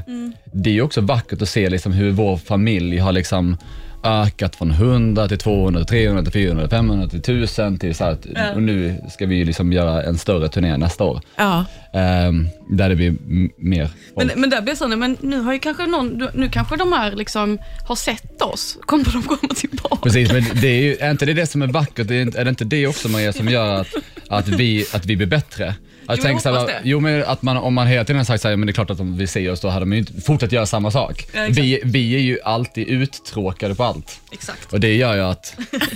det 0.54 0.70
är 0.70 0.74
ju 0.74 0.82
också 0.82 1.02
vackert 1.02 1.42
att 1.42 1.50
se 1.50 1.70
liksom, 1.70 1.92
hur 1.94 2.12
vår 2.12 2.38
familj 2.38 2.98
har 2.98 3.12
liksom 3.12 3.58
ökat 4.06 4.56
från 4.56 4.72
100 4.72 5.28
till 5.28 5.38
200, 5.38 5.80
till 5.80 5.88
300 5.88 6.24
till 6.24 6.32
400, 6.34 6.70
500 6.70 7.08
till 7.08 7.20
1000 7.20 7.78
till 7.80 7.96
så 7.96 8.04
här, 8.04 8.12
att- 8.12 8.56
och 8.56 8.62
nu 8.64 8.96
ska 9.10 9.26
vi 9.26 9.46
liksom 9.46 9.74
göra 9.74 10.04
en 10.04 10.18
större 10.18 10.50
turné 10.50 10.78
nästa 10.78 11.04
år. 11.04 11.22
Ja. 11.36 11.66
Ehm, 11.94 12.48
där 12.70 12.90
det 12.90 12.96
blir 12.96 13.16
mer 13.58 13.80
Men, 13.80 13.90
folk. 14.28 14.36
men 14.36 14.50
där 14.50 14.62
blir 14.62 14.88
nej, 14.88 14.98
men 14.98 15.18
nu 15.22 15.40
har 15.40 15.54
ju 15.54 15.60
kanske 15.60 15.86
någon, 15.86 16.28
nu 16.34 16.50
kanske 16.50 16.76
de 16.76 16.92
här 16.94 17.12
liksom 17.12 17.58
har 17.88 17.96
sett 17.96 18.42
oss. 18.42 18.78
Kommer 18.82 19.06
de 19.14 19.24
komma 19.24 19.54
tillbaka? 19.56 19.96
Precis, 20.04 20.32
men 20.34 20.44
det 20.62 20.68
är 20.68 20.82
ju 20.84 20.96
är 20.96 21.12
inte 21.12 21.26
det, 21.26 21.34
det 21.34 21.48
som 21.48 21.62
är 21.62 21.68
vackert? 21.68 22.08
Det 22.08 22.16
är, 22.16 22.22
inte- 22.22 22.40
är 22.40 22.44
det 22.44 22.50
inte 22.50 22.66
det 22.66 22.88
också 22.88 23.10
Maria 23.10 23.34
som 23.34 23.50
gör 23.50 23.82
att, 23.82 23.88
att, 24.30 24.48
vi, 24.48 24.86
att 24.94 25.06
vi 25.06 25.16
blir 25.16 25.28
bättre? 25.28 25.76
Att 26.08 26.18
Jo, 26.18 26.24
tänka 26.24 26.50
jag 26.50 26.62
så 26.62 26.68
här, 26.68 26.82
jo 26.84 27.00
men 27.00 27.24
att 27.24 27.42
man, 27.42 27.58
om 27.58 27.74
man 27.74 27.88
hela 27.88 28.04
tiden 28.06 28.18
har 28.18 28.26
sagt 28.26 28.42
så 28.42 28.48
här, 28.48 28.56
men 28.56 28.68
det 28.68 28.72
är 28.72 28.74
klart 28.74 28.90
att 28.90 29.00
om 29.00 29.18
vi 29.18 29.28
ser 29.28 29.52
oss 29.52 29.62
då 29.62 29.68
hade 29.68 29.80
de 29.86 29.94
ju 29.94 30.00
inte 30.00 30.22
fortsatt 30.22 30.52
göra 30.52 30.66
samma 30.66 30.92
sak. 30.92 31.28
Ja, 31.34 31.48
vi, 31.50 31.82
vi 31.84 32.16
är 32.16 32.20
ju 32.20 32.40
alltid 32.44 32.88
uttråkade 32.88 33.76
på 33.76 33.84
allt. 33.84 34.20
Exakt. 34.32 34.74
Och 34.74 34.80
det 34.80 34.96
gör 34.96 35.16
ju 35.16 35.22
att, 35.22 35.56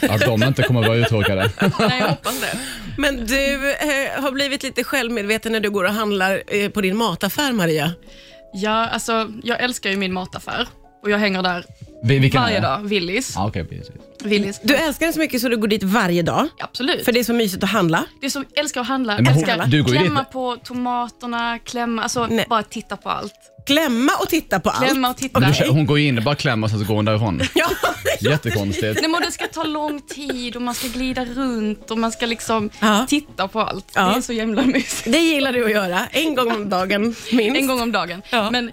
att 0.09 0.21
de 0.21 0.43
inte 0.43 0.63
kommer 0.63 0.79
att 0.81 0.87
vara 0.87 0.97
uttråkade. 0.97 1.51
Nej, 1.79 1.99
jag 1.99 2.07
hoppas 2.07 2.41
det. 2.41 2.59
Men 2.97 3.25
du 3.25 3.71
eh, 3.71 4.21
har 4.21 4.31
blivit 4.31 4.63
lite 4.63 4.83
självmedveten 4.83 5.51
när 5.51 5.59
du 5.59 5.69
går 5.69 5.83
och 5.83 5.93
handlar 5.93 6.41
eh, 6.47 6.69
på 6.69 6.81
din 6.81 6.97
mataffär, 6.97 7.51
Maria. 7.51 7.91
Ja, 8.53 8.87
alltså, 8.87 9.31
jag 9.43 9.63
älskar 9.63 9.89
ju 9.89 9.97
min 9.97 10.13
mataffär 10.13 10.67
och 11.03 11.09
jag 11.11 11.17
hänger 11.17 11.43
där 11.43 11.65
Vi- 12.03 12.19
vilken 12.19 12.41
är 12.41 12.45
varje 12.45 12.59
det? 12.59 12.67
dag. 12.67 12.89
Willys. 12.89 13.33
Ja, 13.35 13.47
okej, 13.47 13.65
precis. 13.65 13.87
Willys. 14.23 14.59
Du 14.63 14.75
älskar 14.75 15.05
den 15.05 15.13
så 15.13 15.19
mycket 15.19 15.41
så 15.41 15.49
du 15.49 15.57
går 15.57 15.67
dit 15.67 15.83
varje 15.83 16.21
dag. 16.21 16.47
Absolut. 16.59 17.05
För 17.05 17.11
det 17.11 17.19
är 17.19 17.23
så 17.23 17.33
mysigt 17.33 17.63
att 17.63 17.69
handla. 17.69 18.05
Det 18.19 18.25
är 18.25 18.29
som 18.29 18.45
älskar 18.55 18.81
att 18.81 18.87
handla, 18.87 19.15
Men 19.15 19.25
hon- 19.27 19.35
älskar 19.35 19.65
du 19.65 19.83
går 19.83 19.93
ju 19.95 19.99
klämma 19.99 20.19
dit- 20.19 20.31
på 20.31 20.57
tomaterna, 20.63 21.59
klämma, 21.59 22.03
alltså 22.03 22.27
Nej. 22.27 22.45
bara 22.49 22.63
titta 22.63 22.97
på 22.97 23.09
allt. 23.09 23.33
Klämma 23.65 24.11
och 24.21 24.29
titta 24.29 24.59
på 24.59 24.69
allt. 24.69 24.85
Klämma 24.85 25.09
och 25.09 25.17
titta. 25.17 25.39
Du, 25.39 25.45
Nej. 25.45 25.67
hon 25.69 25.85
går 25.85 25.99
in 25.99 26.17
och 26.17 26.23
bara 26.23 26.35
klämmer 26.35 26.67
och 26.67 26.71
sen 26.71 26.79
så 26.79 26.85
går 26.85 26.95
hon 26.95 27.05
därifrån. 27.05 27.41
Ja. 27.55 27.69
Jättekonstigt. 28.21 29.01
Nej, 29.01 29.09
men 29.11 29.21
det 29.21 29.31
ska 29.31 29.47
ta 29.47 29.63
lång 29.63 30.01
tid 30.01 30.55
och 30.55 30.61
man 30.61 30.73
ska 30.75 30.87
glida 30.87 31.25
runt 31.25 31.91
och 31.91 31.97
man 31.97 32.11
ska 32.11 32.25
liksom 32.25 32.69
Ja. 32.79 33.05
titta 33.09 33.47
på 33.47 33.61
allt. 33.61 33.91
Ja. 33.95 34.01
Det 34.09 34.17
är 34.17 34.21
så 34.21 34.33
jävla 34.33 34.61
mysigt. 34.61 35.11
Det 35.11 35.17
gillar 35.19 35.53
du 35.53 35.65
att 35.65 35.71
göra. 35.71 35.99
En 36.11 36.35
gång 36.35 36.51
om 36.51 36.69
dagen 36.69 37.15
minst. 37.31 37.57
En 37.59 37.67
gång 37.67 37.81
om 37.81 37.91
dagen. 37.91 38.21
Ja. 38.31 38.51
Men 38.51 38.71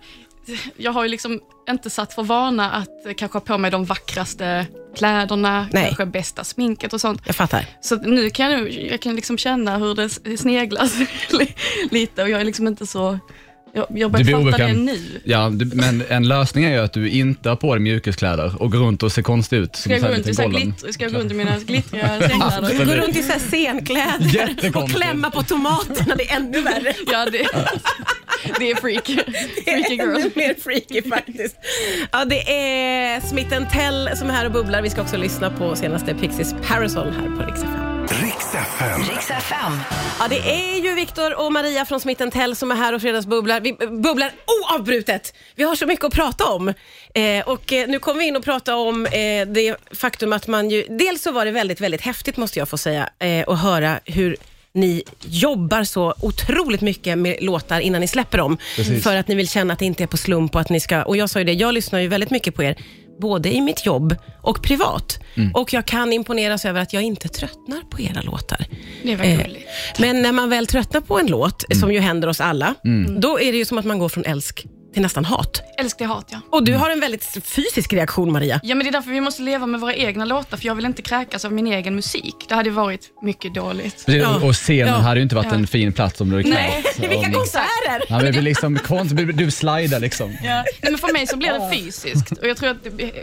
jag 0.76 0.92
har 0.92 1.02
ju 1.04 1.08
liksom 1.08 1.40
inte 1.68 1.90
satt 1.90 2.14
för 2.14 2.22
vana 2.22 2.70
att 2.72 3.06
eh, 3.06 3.12
kanske 3.14 3.36
ha 3.38 3.40
på 3.40 3.58
mig 3.58 3.70
de 3.70 3.84
vackraste 3.84 4.66
kläderna, 4.96 5.68
Nej. 5.72 5.84
kanske 5.84 6.06
bästa 6.06 6.44
sminket 6.44 6.92
och 6.92 7.00
sånt. 7.00 7.22
Jag 7.26 7.36
fattar. 7.36 7.66
Så 7.80 7.96
nu 7.96 8.30
kan 8.30 8.50
jag, 8.52 8.70
jag 8.70 9.00
kan 9.00 9.16
liksom 9.16 9.38
känna 9.38 9.78
hur 9.78 9.94
det 9.94 10.36
sneglas 10.38 10.94
li- 11.30 11.54
lite 11.90 12.22
och 12.22 12.30
jag 12.30 12.40
är 12.40 12.44
liksom 12.44 12.66
inte 12.66 12.86
så... 12.86 13.18
Jag, 13.94 14.10
börjar 14.10 14.50
fatta 14.50 14.66
det 14.66 14.72
nu. 14.72 14.98
Ja, 15.24 15.50
du, 15.52 15.64
men 15.64 16.02
en 16.08 16.28
lösning 16.28 16.64
är 16.64 16.70
ju 16.70 16.78
att 16.78 16.92
du 16.92 17.10
inte 17.10 17.48
har 17.48 17.56
på 17.56 17.74
dig 17.74 17.82
mjukiskläder 17.82 18.62
och 18.62 18.72
går 18.72 18.78
runt 18.78 19.02
och 19.02 19.12
ser 19.12 19.22
konstig 19.22 19.56
ut. 19.56 19.76
Ska 19.76 19.92
jag, 19.92 20.00
gå 20.00 20.08
runt 20.08 20.16
i 20.16 20.18
liten 20.18 20.34
så 20.34 20.42
här 20.42 20.48
Gollum. 20.48 20.62
glitter, 20.62 20.92
ska 20.92 21.04
jag 21.04 21.12
gå 21.12 21.18
runt 21.18 21.32
i 21.32 21.34
mina 21.34 21.58
glittriga 21.58 22.20
sängkläder? 22.20 22.84
Gå 22.84 22.92
runt 22.92 23.16
i 23.16 23.22
så 23.22 23.32
här 23.32 23.38
scenkläder 23.38 24.76
och 24.76 24.90
klämma 24.90 25.30
på 25.30 25.42
tomaterna. 25.42 26.14
Det 26.16 26.30
är 26.30 26.36
ännu 26.36 26.60
värre. 26.60 26.94
Ja, 27.12 27.26
det, 27.32 27.46
det 28.58 28.70
är 28.70 28.74
freak. 28.74 29.06
Freaky 29.64 29.94
girl. 29.94 30.16
Ännu 30.16 30.30
mer 30.34 30.54
freaky 30.54 31.08
faktiskt. 31.08 31.56
Ja, 32.12 32.24
det 32.24 32.52
är 32.52 33.20
Smith 33.20 33.72
Tell 33.72 34.10
som 34.16 34.30
är 34.30 34.32
här 34.32 34.46
och 34.46 34.52
bubblar. 34.52 34.82
Vi 34.82 34.90
ska 34.90 35.02
också 35.02 35.16
lyssna 35.16 35.50
på 35.50 35.76
senaste 35.76 36.14
Pixies 36.14 36.54
Parasol 36.68 37.10
här 37.10 37.36
på 37.36 37.42
Rix 37.42 37.62
FM. 37.62 37.95
Riks 38.10 38.54
FM. 38.54 39.00
Riks 39.02 39.30
FM. 39.30 39.80
Ja, 40.18 40.28
det 40.28 40.38
är 40.38 40.84
ju 40.84 40.94
Viktor 40.94 41.46
och 41.46 41.52
Maria 41.52 41.84
från 41.84 42.00
Smith 42.00 42.28
Tell 42.28 42.56
som 42.56 42.70
är 42.70 42.74
här 42.74 42.92
och 42.92 43.00
fredagsbubblar. 43.00 43.60
Vi 43.60 43.76
eh, 43.80 43.90
bubblar 43.90 44.32
oavbrutet. 44.62 45.34
Vi 45.54 45.64
har 45.64 45.76
så 45.76 45.86
mycket 45.86 46.04
att 46.04 46.12
prata 46.12 46.44
om. 46.44 46.68
Eh, 47.14 47.48
och 47.48 47.72
eh, 47.72 47.88
nu 47.88 47.98
kommer 47.98 48.20
vi 48.20 48.26
in 48.26 48.36
och 48.36 48.44
prata 48.44 48.76
om 48.76 49.06
eh, 49.06 49.46
det 49.46 49.76
faktum 49.92 50.32
att 50.32 50.46
man 50.46 50.70
ju... 50.70 50.86
Dels 50.88 51.22
så 51.22 51.32
var 51.32 51.44
det 51.44 51.50
väldigt, 51.50 51.80
väldigt 51.80 52.00
häftigt 52.00 52.36
måste 52.36 52.58
jag 52.58 52.68
få 52.68 52.78
säga 52.78 53.08
eh, 53.18 53.44
att 53.48 53.60
höra 53.60 54.00
hur 54.04 54.36
ni 54.72 55.02
jobbar 55.20 55.84
så 55.84 56.14
otroligt 56.20 56.80
mycket 56.80 57.18
med 57.18 57.36
låtar 57.40 57.80
innan 57.80 58.00
ni 58.00 58.08
släpper 58.08 58.38
dem. 58.38 58.58
Precis. 58.76 59.04
För 59.04 59.16
att 59.16 59.28
ni 59.28 59.34
vill 59.34 59.48
känna 59.48 59.72
att 59.72 59.78
det 59.78 59.84
inte 59.84 60.02
är 60.02 60.06
på 60.06 60.16
slump 60.16 60.54
och 60.54 60.60
att 60.60 60.70
ni 60.70 60.80
ska... 60.80 61.02
Och 61.02 61.16
jag 61.16 61.30
sa 61.30 61.38
ju 61.38 61.44
det, 61.44 61.52
jag 61.52 61.74
lyssnar 61.74 62.00
ju 62.00 62.08
väldigt 62.08 62.30
mycket 62.30 62.54
på 62.54 62.62
er, 62.62 62.76
både 63.20 63.54
i 63.54 63.60
mitt 63.60 63.86
jobb 63.86 64.16
och 64.42 64.62
privat. 64.62 65.18
Och 65.54 65.72
jag 65.72 65.86
kan 65.86 66.12
imponeras 66.12 66.64
över 66.64 66.80
att 66.80 66.92
jag 66.92 67.02
inte 67.02 67.28
tröttnar 67.28 67.80
på 67.90 68.00
era 68.00 68.22
låtar. 68.22 68.66
Det 69.02 69.12
är 69.12 69.24
Eh, 69.24 69.38
gulligt. 69.42 69.68
Men 69.98 70.22
när 70.22 70.32
man 70.32 70.50
väl 70.50 70.66
tröttnar 70.66 71.00
på 71.00 71.18
en 71.20 71.26
låt, 71.26 71.64
Mm. 71.70 71.80
som 71.80 71.92
ju 71.92 72.00
händer 72.00 72.28
oss 72.28 72.40
alla, 72.40 72.74
då 73.20 73.40
är 73.40 73.52
det 73.52 73.58
ju 73.58 73.64
som 73.64 73.78
att 73.78 73.84
man 73.84 73.98
går 73.98 74.08
från 74.08 74.24
älsk 74.24 74.66
till 74.96 75.02
nästan 75.02 75.24
hat. 75.24 75.62
Älsk 75.78 75.96
till 75.96 76.06
hat, 76.06 76.26
ja. 76.30 76.40
Och 76.50 76.58
Mm. 76.58 76.64
du 76.64 76.74
har 76.78 76.90
en 76.90 77.00
väldigt 77.00 77.24
fysisk 77.44 77.92
reaktion, 77.92 78.32
Maria. 78.32 78.60
Ja, 78.62 78.74
men 78.74 78.84
det 78.84 78.90
är 78.90 78.92
därför 78.92 79.10
vi 79.10 79.20
måste 79.20 79.42
leva 79.42 79.66
med 79.66 79.80
våra 79.80 79.94
egna 79.94 80.24
låtar, 80.24 80.56
för 80.56 80.66
jag 80.66 80.74
vill 80.74 80.86
inte 80.86 81.02
kräkas 81.02 81.44
av 81.44 81.52
min 81.52 81.66
egen 81.66 81.94
musik. 81.94 82.34
Det 82.48 82.54
hade 82.54 82.70
varit 82.70 83.00
mycket 83.22 83.54
dåligt. 83.54 84.06
Precis, 84.06 84.22
Ja. 84.22 84.40
Och 84.48 84.54
scenen 84.54 84.88
Ja. 84.94 85.00
hade 85.00 85.16
ju 85.20 85.22
inte 85.22 85.34
varit 85.34 85.46
Ja. 85.50 85.54
en 85.54 85.66
fin 85.66 85.92
plats 85.92 86.20
om 86.20 86.30
du 86.30 86.36
hade 86.36 86.48
Nej. 86.48 86.84
Vilka 86.98 87.16
Om- 87.16 87.32
konserter! 87.32 88.02
Ja, 88.08 88.16
men 88.16 88.24
det 88.24 88.32
blir 88.32 88.42
liksom 88.42 88.78
konstigt, 88.78 89.36
du, 89.38 89.50
slidar 89.50 90.00
liksom. 90.00 90.30
Ja. 90.44 90.54
Nej, 90.54 90.64
men 90.92 90.98
för 90.98 91.12
mig 91.12 91.26
så 91.26 91.36
blir 91.36 91.48
det 91.52 91.76
fysiskt 91.76 92.32
och 92.32 92.48
jag 92.48 92.56
tror 92.56 92.68
att 92.70 92.76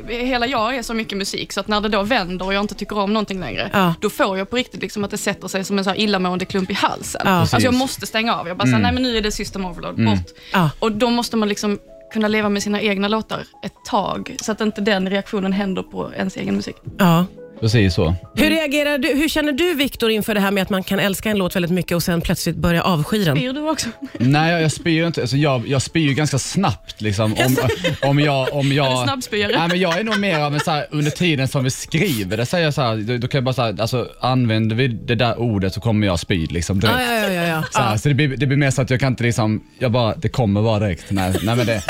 det, 0.08 0.14
hela 0.16 0.48
jag 0.48 0.76
är 0.76 0.82
så 0.84 0.94
mycket 0.94 1.18
musik 1.18 1.54
så 1.54 1.60
att 1.60 1.68
när 1.68 1.82
det 1.82 1.90
då 1.90 2.04
vänder 2.04 2.46
och 2.46 2.54
jag 2.54 2.62
inte 2.64 2.76
tycker 2.76 2.98
om 2.98 3.14
någonting 3.14 3.40
längre, 3.40 3.70
Ja. 3.74 3.94
då 4.02 4.10
får 4.10 4.38
jag 4.38 4.50
på 4.50 4.56
riktigt 4.56 4.82
liksom 4.82 5.04
att 5.04 5.12
det 5.12 5.18
sätter 5.18 5.48
sig 5.48 5.64
som 5.64 5.78
en 5.78 5.84
så 5.84 5.90
här 5.90 5.98
illamående 6.00 6.46
klump 6.46 6.70
i 6.72 6.74
halsen. 6.74 7.22
Ja. 7.26 7.32
Alltså 7.32 7.58
jag 7.60 7.74
måste 7.74 8.06
stänga 8.08 8.36
av. 8.36 8.48
Jag 8.48 8.58
bara, 8.58 8.68
så 8.68 8.72
här, 8.74 8.80
nej 8.82 8.92
men 8.94 9.04
nu 9.04 9.18
är 9.18 9.22
det 9.22 9.32
system 9.32 9.66
overload, 9.66 10.06
bort. 10.06 10.28
Ja. 10.54 10.70
Och 10.80 10.92
då 10.92 11.10
måste 11.10 11.38
man 11.38 11.50
liksom 11.50 11.63
Liksom 11.64 11.80
kunna 12.14 12.28
leva 12.28 12.50
med 12.50 12.64
sina 12.64 12.82
egna 12.82 13.08
låtar 13.08 13.40
ett 13.64 13.86
tag 13.86 14.36
så 14.42 14.52
att 14.52 14.62
inte 14.62 14.82
den 14.82 15.10
reaktionen 15.10 15.54
händer 15.54 15.84
på 15.84 16.12
ens 16.14 16.38
egen 16.38 16.56
musik. 16.56 16.76
Ja. 16.98 17.26
Precis 17.64 17.94
så. 17.94 18.16
Hur, 18.36 18.50
reagerar 18.50 18.98
du, 18.98 19.08
hur 19.08 19.30
känner 19.30 19.52
du, 19.52 19.74
Viktor, 19.74 20.12
inför 20.12 20.34
det 20.34 20.40
här 20.40 20.52
med 20.52 20.64
att 20.64 20.70
man 20.70 20.84
kan 20.84 21.00
älska 21.00 21.30
en 21.30 21.38
låt 21.38 21.56
väldigt 21.56 21.72
mycket 21.72 21.96
och 21.96 22.04
sen 22.04 22.22
plötsligt 22.22 22.56
börja 22.56 22.84
avsky 22.84 23.24
den? 23.24 23.38
Spyr 23.38 23.54
du 23.54 23.70
också? 23.70 23.90
Nej, 24.18 24.52
jag, 24.52 24.62
jag 24.62 24.72
spyr 24.72 24.92
ju 24.92 25.08
inte. 25.08 25.22
Alltså, 25.22 25.38
jag, 25.38 25.68
jag 25.68 25.82
spyr 25.82 26.08
ju 26.08 26.14
ganska 26.14 26.40
snabbt. 26.40 27.02
Liksom, 27.02 27.34
om, 27.34 27.58
om 28.02 28.20
jag... 28.20 28.54
Om 28.54 28.72
jag 28.72 28.88
Är 28.88 28.98
du 28.98 29.04
snabbspyare? 29.04 29.52
Nej, 29.60 29.68
men 29.68 29.80
jag 29.80 30.00
är 30.00 30.04
nog 30.04 30.20
mer 30.20 30.40
av 30.40 30.54
en 30.54 30.60
så 30.60 30.72
här, 30.72 30.88
under 30.92 31.12
tiden 31.12 31.48
som 31.48 31.64
vi 31.64 31.70
skriver 31.70 32.38
det, 32.38 32.46
säger 32.46 32.66
jag 32.66 32.74
så 32.74 32.82
här, 32.82 32.96
då, 32.96 33.18
då 33.18 33.28
kan 33.28 33.38
jag 33.38 33.44
bara 33.44 33.54
säga, 33.54 33.76
alltså 33.82 34.08
använder 34.20 34.76
vi 34.76 34.88
det 34.88 35.16
där 35.16 35.40
ordet 35.40 35.74
så 35.74 35.82
kommer 35.82 36.08
jag 36.08 36.20
spy 36.20 36.46
liksom 36.48 36.80
direkt. 36.80 36.98
Ja, 37.00 37.14
ja, 37.16 37.28
ja, 37.28 37.34
ja, 37.34 37.44
ja. 37.44 37.64
Så, 37.72 37.80
här, 37.82 37.98
så 37.98 38.10
det, 38.10 38.16
blir, 38.16 38.28
det 38.28 38.46
blir 38.46 38.58
mer 38.58 38.72
så 38.72 38.82
att 38.82 38.90
jag 38.90 39.00
kan 39.00 39.14
inte 39.14 39.24
liksom, 39.24 39.64
jag 39.80 39.92
bara, 39.92 40.16
det 40.16 40.30
kommer 40.30 40.62
bara 40.62 40.80
direkt. 40.80 41.06
Nej, 41.12 41.34
nej 41.44 41.56
men 41.56 41.66
det. 41.66 41.82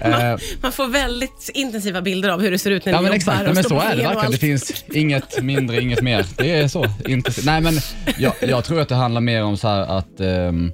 eh, 0.00 0.36
Man 0.60 0.72
får 0.72 0.88
väldigt 0.88 1.50
intensiva 1.54 2.02
bilder 2.02 2.28
av 2.28 2.40
hur 2.42 2.50
det 2.50 2.58
ser 2.58 2.70
ut 2.70 2.84
när 2.84 2.92
Ja 2.92 2.98
ni 3.00 3.02
men 3.02 3.12
jobbar 3.12 3.16
exakt, 3.16 3.48
och 3.48 3.54
men 3.54 3.64
står 3.64 3.76
så 3.80 3.80
på 3.86 3.92
är 3.92 3.96
det 3.96 4.02
scen 4.02 4.06
och 4.16 4.22
verkligen. 4.22 4.30
Det 4.30 4.34
allt. 4.34 4.40
finns 4.40 4.84
inget 5.04 5.42
mindre, 5.42 5.80
inget 5.82 6.02
mer. 6.02 6.26
Det 6.36 6.50
är 6.50 6.68
så. 6.68 6.86
Inte, 7.08 7.32
nej 7.44 7.60
men 7.60 7.74
jag, 8.18 8.32
jag 8.40 8.64
tror 8.64 8.80
att 8.80 8.88
det 8.88 8.94
handlar 8.94 9.20
mer 9.20 9.42
om 9.44 9.56
så 9.56 9.68
att 9.68 10.20
um, 10.20 10.72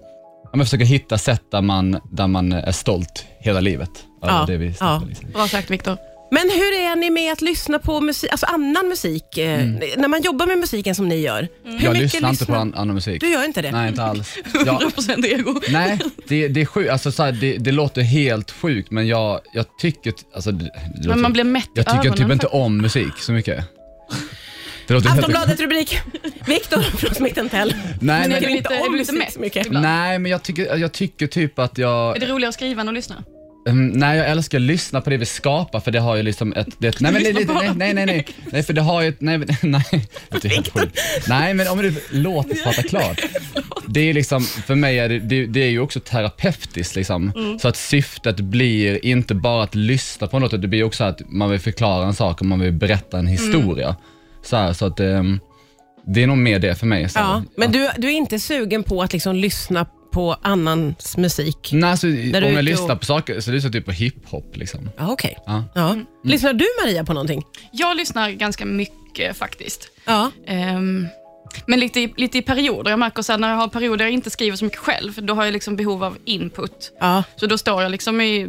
man 0.54 0.66
försöker 0.66 0.84
hitta 0.84 1.18
sätt 1.18 1.42
där 1.50 1.62
man, 1.62 2.00
där 2.12 2.26
man 2.26 2.52
är 2.52 2.72
stolt 2.72 3.26
hela 3.40 3.60
livet. 3.60 3.90
Ja, 4.22 4.44
det 4.46 4.56
vi 4.56 4.74
ja. 4.80 5.02
liksom. 5.08 5.30
Bra 5.30 5.48
sagt 5.48 5.70
Viktor. 5.70 5.96
Men 6.32 6.42
hur 6.50 6.72
är 6.72 6.96
ni 6.96 7.10
med 7.10 7.32
att 7.32 7.40
lyssna 7.42 7.78
på 7.78 8.00
musik, 8.00 8.30
alltså 8.30 8.46
annan 8.46 8.88
musik? 8.88 9.38
eh, 9.38 9.64
När 9.96 10.08
man 10.08 10.22
jobbar 10.22 10.46
med 10.46 10.58
musiken 10.58 10.94
som 10.94 11.08
ni 11.08 11.16
gör. 11.20 11.48
Hur 11.64 11.70
Mm. 11.70 11.84
Jag 11.84 11.96
lyssnar 11.96 12.30
inte 12.30 12.46
på 12.46 12.54
an, 12.54 12.74
annan 12.76 12.94
musik. 12.94 13.20
Du 13.20 13.28
gör 13.28 13.44
inte 13.44 13.62
det? 13.62 13.72
Nej, 13.72 13.88
inte 13.88 14.02
alls. 14.02 14.36
Jag, 14.54 14.82
100% 14.82 15.26
ego. 15.26 15.60
nej, 15.70 15.98
det, 16.28 16.48
det 16.48 16.60
är 16.60 16.64
sjukt. 16.66 16.90
Alltså, 16.90 17.12
så 17.12 17.22
här, 17.22 17.32
det, 17.32 17.56
det 17.58 17.72
låter 17.72 18.02
helt 18.02 18.50
sjukt 18.50 18.90
men 18.90 19.06
jag, 19.06 19.40
jag 19.54 19.66
tycker... 19.80 20.12
Alltså, 20.34 20.52
det, 20.52 20.64
det 21.02 21.08
låter, 21.08 21.20
man 21.20 21.32
blir 21.32 21.44
mätt 21.44 21.68
Jag 21.74 21.86
tycker 21.86 21.98
ögonen 21.98 22.16
typ 22.16 22.20
inte 22.24 22.32
faktiskt. 22.46 22.54
om 22.54 22.78
musik 22.78 23.12
så 23.18 23.32
mycket. 23.32 23.64
Det 24.90 24.94
låter 24.94 25.08
helt 25.08 25.18
Aftonbladet 25.18 25.60
rubrik, 25.60 25.98
Viktor 26.46 26.82
från 26.82 27.14
Smith 27.14 27.46
Tell. 27.48 27.74
Nej, 28.00 28.20
Men 28.20 28.28
men, 28.28 28.42
du 28.42 28.50
inte 28.50 28.80
om 28.80 29.18
mätt 29.18 29.32
så 29.32 29.40
mycket. 29.40 29.70
nej, 29.70 30.18
men 30.18 30.30
jag 30.30 30.42
tycker, 30.42 30.76
jag 30.76 30.92
tycker 30.92 31.26
typ 31.26 31.58
att 31.58 31.78
jag... 31.78 32.16
Är 32.16 32.20
det 32.20 32.26
roligare 32.26 32.48
att 32.48 32.54
skriva 32.54 32.82
än 32.82 32.88
att 32.88 32.94
lyssna? 32.94 33.24
Um, 33.68 33.88
nej, 33.88 34.18
jag 34.18 34.30
älskar 34.30 34.58
att 34.58 34.62
lyssna 34.62 35.00
på 35.00 35.10
det 35.10 35.16
vi 35.16 35.26
skapar 35.26 35.80
för 35.80 35.90
det 35.90 36.00
har 36.00 36.16
ju 36.16 36.22
liksom 36.22 36.52
ett... 36.52 36.66
Det, 36.78 37.00
nej, 37.00 37.12
men, 37.12 37.22
det, 37.22 37.32
det, 37.32 37.52
nej, 37.52 37.72
nej, 37.74 37.94
nej, 37.94 38.06
nej, 38.06 38.26
nej, 38.52 38.62
för 38.62 38.72
det 38.72 38.80
har 38.80 39.02
ju 39.02 39.08
ett... 39.08 39.20
Nej, 39.20 39.38
nej, 39.62 39.84
det 40.30 40.44
är 40.44 40.48
helt 40.48 40.68
sjukt. 40.68 40.98
nej, 41.28 41.54
men 41.54 41.68
om 41.68 41.78
du 41.78 41.94
låter 42.10 42.54
prata 42.54 42.82
klart. 42.82 43.20
Det 43.86 44.00
är 44.00 44.14
liksom, 44.14 44.42
för 44.42 44.74
mig 44.74 44.98
är 44.98 45.08
det, 45.08 45.18
det, 45.18 45.46
det 45.46 45.60
är 45.60 45.70
ju 45.70 45.80
också 45.80 46.00
terapeutiskt 46.00 46.96
liksom. 46.96 47.32
Så 47.60 47.68
att 47.68 47.76
syftet 47.76 48.40
blir 48.40 49.04
inte 49.04 49.34
bara 49.34 49.62
att 49.62 49.74
lyssna 49.74 50.26
på 50.26 50.38
något, 50.38 50.62
det 50.62 50.68
blir 50.68 50.84
också 50.84 51.04
att 51.04 51.20
man 51.26 51.50
vill 51.50 51.60
förklara 51.60 52.06
en 52.06 52.14
sak 52.14 52.40
och 52.40 52.46
man 52.46 52.60
vill 52.60 52.72
berätta 52.72 53.18
en 53.18 53.26
historia. 53.26 53.96
Så, 54.42 54.56
här, 54.56 54.72
så 54.72 54.86
att 54.86 55.00
um, 55.00 55.40
det 56.06 56.22
är 56.22 56.26
nog 56.26 56.38
mer 56.38 56.58
det 56.58 56.74
för 56.74 56.86
mig. 56.86 57.08
Så, 57.08 57.18
Ja, 57.18 57.42
men 57.56 57.72
du, 57.72 57.88
du 57.98 58.08
är 58.08 58.12
inte 58.12 58.38
sugen 58.38 58.82
på 58.82 59.02
att 59.02 59.12
liksom 59.12 59.36
lyssna 59.36 59.86
på 60.12 60.36
annans 60.42 61.16
musik? 61.16 61.70
Nej, 61.72 61.90
alltså, 61.90 62.06
du 62.06 62.44
om 62.44 62.52
jag 62.52 62.64
lyssnar 62.64 62.94
och- 62.94 63.00
på 63.00 63.06
saker 63.06 63.40
så 63.40 63.50
lyssnar 63.50 63.68
jag 63.68 63.72
typ 63.72 63.84
på 63.84 63.92
hiphop. 63.92 64.56
Liksom. 64.56 64.90
Ja, 64.98 65.08
Okej. 65.12 65.36
Ja. 65.46 65.64
Ja. 65.74 65.96
Lyssnar 66.24 66.52
du 66.52 66.66
Maria 66.84 67.04
på 67.04 67.12
någonting? 67.12 67.42
Jag 67.72 67.96
lyssnar 67.96 68.30
ganska 68.30 68.64
mycket 68.64 69.36
faktiskt. 69.36 69.90
Ja. 70.04 70.30
Ehm, 70.46 71.06
men 71.66 71.80
lite 71.80 72.00
i, 72.00 72.12
lite 72.16 72.38
i 72.38 72.42
perioder. 72.42 72.90
Jag 72.90 72.98
märker 72.98 73.22
så 73.22 73.32
här, 73.32 73.38
när 73.38 73.50
jag 73.50 73.56
har 73.56 73.68
perioder 73.68 74.04
jag 74.04 74.12
inte 74.14 74.30
skriver 74.30 74.56
så 74.56 74.64
mycket 74.64 74.78
själv, 74.80 75.12
då 75.22 75.34
har 75.34 75.44
jag 75.44 75.52
liksom 75.52 75.76
behov 75.76 76.04
av 76.04 76.16
input. 76.24 76.92
Ja. 77.00 77.22
Så 77.36 77.46
då 77.46 77.58
står 77.58 77.82
jag 77.82 77.90
liksom 77.90 78.20
i... 78.20 78.48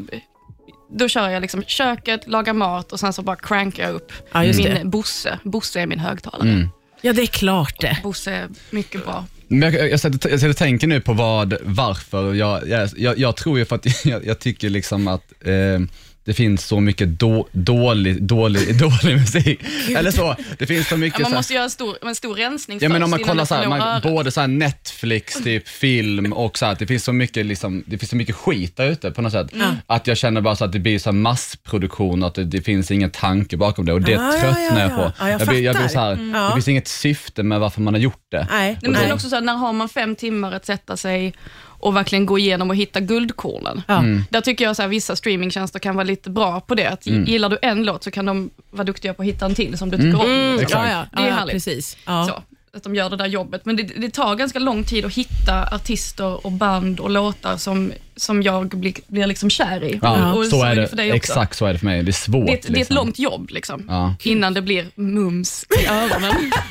Då 0.91 1.07
kör 1.07 1.29
jag 1.29 1.41
liksom 1.41 1.63
köket, 1.63 2.27
lagar 2.27 2.53
mat 2.53 2.91
och 2.91 3.00
sen 3.00 3.13
så 3.13 3.21
bara 3.21 3.36
crankar 3.36 3.83
jag 3.83 3.93
upp 3.95 4.12
Ja, 4.31 4.41
min 4.41 4.55
det. 4.57 4.81
Bosse. 4.83 5.39
Bosse 5.43 5.81
är 5.81 5.88
min 5.88 6.00
högtalare. 6.00 6.50
Mm. 6.50 6.69
ja, 7.01 7.13
det 7.13 7.21
är 7.21 7.27
klart 7.27 7.81
det. 7.81 7.98
Bosse 8.03 8.31
är 8.31 8.50
mycket 8.69 9.05
bra. 9.05 9.25
Men 9.48 9.74
jag, 9.74 9.91
jag, 9.91 10.00
sätter, 10.00 10.29
jag 10.29 10.39
sätter 10.39 10.50
och 10.50 10.57
tänker 10.57 10.88
nu 10.88 11.01
på 11.01 11.13
vad, 11.13 11.57
varför. 11.63 12.33
Jag, 12.33 12.69
jag, 12.69 12.89
jag, 12.98 13.17
jag 13.17 13.36
tror 13.36 13.60
ju 13.60 13.65
för 13.65 13.75
att 13.75 14.05
jag, 14.05 14.25
jag 14.25 14.39
tycker 14.39 14.69
liksom 14.69 15.07
att 15.07 15.33
eh, 15.45 15.79
det 16.25 16.34
finns 16.34 16.66
så 16.66 16.80
mycket 16.80 17.10
då, 17.20 17.48
dålig, 17.51 18.24
dålig, 18.24 18.78
dålig 18.80 19.16
musik. 19.20 19.60
Eller 19.96 20.12
så, 20.12 20.36
det 20.58 20.68
finns 20.68 20.88
så 20.88 20.98
mycket 20.98 21.20
Ja, 21.20 21.25
man 21.30 21.36
måste 21.36 21.54
göra 21.54 21.63
en 21.63 21.70
stor, 21.70 21.98
en 22.01 22.16
stor 22.16 22.36
rensning 22.36 22.80
Ja, 22.82 22.90
men 22.90 23.04
om 23.04 23.10
man 23.10 23.20
kollar 23.20 23.46
så 23.46 23.56
här, 23.56 23.68
man, 23.68 24.01
både 24.01 24.32
så 24.32 24.48
Netflix, 24.48 25.34
typ 25.44 25.68
film 25.68 26.34
och 26.34 26.58
så 26.58 26.66
här, 26.66 26.72
att 26.74 26.80
det 26.80 26.88
finns 26.88 27.04
så 27.04 27.13
mycket, 27.13 27.46
liksom, 27.46 27.84
det 27.88 27.98
finns 27.98 28.10
så 28.10 28.16
mycket 28.16 28.36
skit 28.36 28.78
där 28.78 28.88
ute 28.88 29.12
på 29.12 29.22
något 29.22 29.32
sätt. 29.32 29.48
Att 29.88 30.08
jag 30.08 30.18
känner 30.18 30.42
bara 30.42 30.56
så 30.56 30.66
att 30.66 30.72
det 30.72 30.80
blir 30.80 31.00
så 31.00 31.12
massproduktion 31.12 32.24
och 32.24 32.28
att 32.28 32.36
det, 32.36 32.44
det 32.44 32.62
finns 32.62 32.92
ingen 32.92 33.12
tanke 33.12 33.58
bakom 33.58 33.86
det 33.86 33.94
och 33.94 34.01
det 34.01 34.16
Ah, 34.16 34.32
tröttnar 34.32 34.80
ja, 34.80 34.80
jag 34.80 34.92
ja. 34.92 34.96
på. 34.96 35.12
Ja, 35.20 35.30
jag 35.30 35.48
blir, 35.48 35.62
jag 35.62 35.75
blir 35.75 35.88
så 35.88 36.00
här, 36.00 36.12
Mm. 36.12 36.32
Det 36.48 36.54
finns 36.54 36.68
inget 36.68 36.88
syfte 36.88 37.44
med 37.44 37.60
varför 37.60 37.82
man 37.82 37.94
har 37.94 38.01
gjort 38.01 38.25
det. 38.32 38.48
Nej. 38.51 38.78
Men 38.82 38.96
sen 38.96 39.12
också 39.12 39.30
så 39.30 39.40
när 39.40 39.54
har 39.54 39.74
man 39.74 39.90
fem 39.90 40.16
timmar 40.16 40.51
att 40.51 40.66
sätta 40.66 40.98
sig 40.98 41.34
och 41.81 41.95
verkligen 41.95 42.25
gå 42.25 42.39
igenom 42.39 42.69
och 42.69 42.75
hitta 42.75 43.00
guldkornen. 43.00 43.81
Ja. 43.88 43.97
Mm. 43.97 44.23
Där 44.29 44.41
tycker 44.41 44.65
jag 44.65 44.75
så 44.75 44.81
här, 44.81 44.89
vissa 44.89 45.15
streamingtjänster 45.15 45.79
kan 45.79 45.95
vara 45.95 46.03
lite 46.03 46.29
bra 46.29 46.61
på 46.61 46.75
det. 46.75 46.85
Att 46.89 47.07
Gillar 47.07 47.50
du 47.50 47.57
en 47.61 47.83
låt 47.83 48.03
så 48.03 48.11
kan 48.11 48.25
de 48.25 48.50
vara 48.69 48.83
duktiga 48.83 49.13
på 49.13 49.21
att 49.21 49.27
hitta 49.27 49.45
en 49.45 49.55
till 49.55 49.77
som 49.77 49.91
du 49.91 49.97
tycker 49.97 50.19
om. 50.19 50.31
Mm, 50.31 50.59
Exakt. 50.59 50.71
ja, 50.73 50.89
ja, 50.89 51.05
Det 51.11 51.23
är 51.23 51.27
ja, 51.27 51.33
härligt. 51.33 51.53
Precis. 51.53 51.97
Ja. 52.05 52.25
Så, 52.25 52.43
att 52.78 52.84
de 52.84 52.96
gör 52.96 53.10
det 53.10 53.18
där 53.18 53.25
jobbet. 53.25 53.66
Men 53.66 53.75
det, 53.75 53.84
det 53.84 54.10
tar 54.10 54.36
ganska 54.36 54.60
lång 54.60 54.84
tid 54.84 55.06
att 55.06 55.13
hitta 55.13 55.63
artister 55.75 56.46
och 56.46 56.51
band 56.51 57.00
och 57.00 57.10
låtar 57.10 57.58
som, 57.58 57.92
som 58.16 58.42
jag 58.44 58.68
blir, 58.68 58.94
blir 59.08 59.28
liksom 59.28 59.50
kär 59.50 59.84
i. 59.84 60.00
Ja, 60.01 60.34
och 60.34 60.46
så 60.46 60.63
är 60.63 60.75
det, 60.75 60.88
för 60.88 60.96
dig 60.96 61.08
också. 61.10 61.16
exakt 61.16 61.58
så 61.58 61.66
är 61.66 61.74
det 61.74 61.80
för 61.80 61.86
mig. 61.86 62.04
Det 62.04 62.10
är 62.10 62.13
svårt. 62.13 62.46
Det, 62.46 62.51
är 62.51 62.58
ett- 62.58 62.62
det 62.62 62.68
är 62.68 62.72
ett 62.72 62.78
liksom. 62.78 62.96
långt 62.96 63.20
jobb 63.20 63.50
liksom, 63.50 63.86
Ja. 63.88 64.16
innan 64.24 64.54
det 64.54 64.62
blir 64.62 64.86
mums 64.96 65.66
i 65.84 65.88
öronen. 65.88 66.51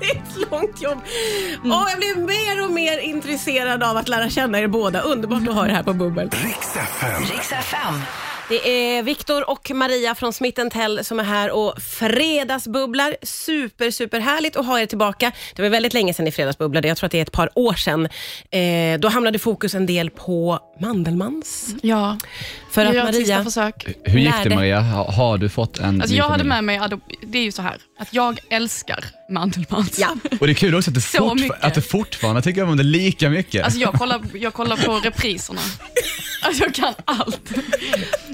Det 0.00 0.06
är 0.06 0.16
ett 0.16 0.50
långt 0.50 0.82
jobb. 0.82 0.98
Åh, 1.64 1.86
jag 1.90 1.98
blir 1.98 2.26
mer 2.26 2.64
och 2.64 2.70
mer 2.70 2.98
intresserad 2.98 3.82
av 3.82 3.96
att 3.96 4.08
lära 4.08 4.30
känna 4.30 4.58
er 4.60 4.66
båda. 4.66 5.00
Underbart 5.00 5.48
att 5.48 5.54
ha 5.54 5.66
er 5.66 5.70
här 5.70 5.82
på 5.82 5.92
Bubbel. 5.92 6.30
Riks 7.32 7.52
FM. 7.52 7.92
Det 8.50 8.68
är 8.96 9.02
Viktor 9.02 9.50
och 9.50 9.70
Maria 9.74 10.14
från 10.14 10.32
Smith 10.32 10.68
Tell 10.68 11.04
som 11.04 11.20
är 11.20 11.24
här 11.24 11.50
och 11.50 11.82
fredagsbubblar. 11.82 13.16
Super, 13.22 13.90
super 13.90 14.20
härligt 14.20 14.56
att 14.56 14.66
ha 14.66 14.80
er 14.80 14.86
tillbaka. 14.86 15.32
Det 15.56 15.62
var 15.62 15.68
väldigt 15.68 15.94
länge 15.94 16.14
sedan 16.14 16.24
ni 16.24 16.32
fredagsbubblade. 16.32 16.88
Jag 16.88 16.96
tror 16.96 17.06
att 17.06 17.12
det 17.12 17.18
är 17.18 17.22
ett 17.22 17.32
par 17.32 17.50
år 17.58 17.72
sedan. 17.74 18.08
Eh, 18.50 19.00
då 19.00 19.08
hamnade 19.08 19.38
fokus 19.38 19.74
en 19.74 19.86
del 19.86 20.10
på 20.10 20.58
Mandelmans. 20.80 21.74
Ja, 21.82 22.18
För 22.70 22.86
att 22.86 22.94
jag 22.94 23.04
Maria... 23.04 23.44
försök. 23.44 23.86
Hur 24.04 24.18
gick 24.20 24.34
det 24.44 24.54
Maria? 24.54 24.80
Ha- 24.80 25.10
Har 25.12 25.38
du 25.38 25.48
fått 25.48 25.78
en 25.78 26.00
Alltså 26.00 26.16
jag 26.16 26.24
hade 26.24 26.44
familj? 26.44 26.48
med 26.62 26.64
mig, 26.64 26.80
det 27.22 27.38
är 27.38 27.42
ju 27.42 27.52
så 27.52 27.62
här, 27.62 27.76
att 28.00 28.14
jag 28.14 28.38
älskar 28.50 29.04
Mandelmans. 29.30 29.98
Ja. 29.98 30.08
Och 30.40 30.46
det 30.46 30.52
är 30.52 30.54
kul 30.54 30.74
också 30.74 30.90
att 30.90 30.94
du, 30.94 31.00
Så 31.00 31.18
fortfar- 31.18 31.34
mycket. 31.34 31.64
att 31.64 31.74
du 31.74 31.82
fortfarande 31.82 32.42
tycker 32.42 32.64
om 32.64 32.76
det 32.76 32.82
lika 32.82 33.30
mycket. 33.30 33.64
Alltså 33.64 33.80
jag 33.80 33.92
kollar, 33.94 34.20
jag 34.34 34.54
kollar 34.54 34.76
på 34.76 34.92
repriserna. 34.98 35.60
Alltså 36.42 36.62
jag 36.64 36.74
kan 36.74 36.94
allt. 37.04 37.40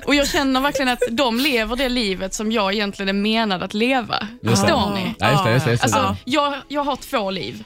Och 0.05 0.15
jag 0.15 0.29
känner 0.29 0.61
verkligen 0.61 0.89
att 0.89 1.03
de 1.11 1.41
lever 1.41 1.77
det 1.77 1.89
livet 1.89 2.35
som 2.35 2.53
jag 2.53 2.75
egentligen 2.75 3.09
är 3.09 3.13
menad 3.13 3.63
att 3.63 3.75
leva. 3.75 4.29
Just 4.43 4.43
det. 4.43 4.51
Förstår 4.69 4.95
ni? 4.95 5.15
Ja, 5.19 5.31
just 5.33 5.45
det, 5.45 5.53
just 5.53 5.65
det, 5.65 5.71
just 5.71 5.83
det. 5.83 5.99
Alltså, 6.01 6.17
jag, 6.25 6.55
jag 6.69 6.85
har 6.85 6.97
två 6.97 7.31
liv. 7.31 7.65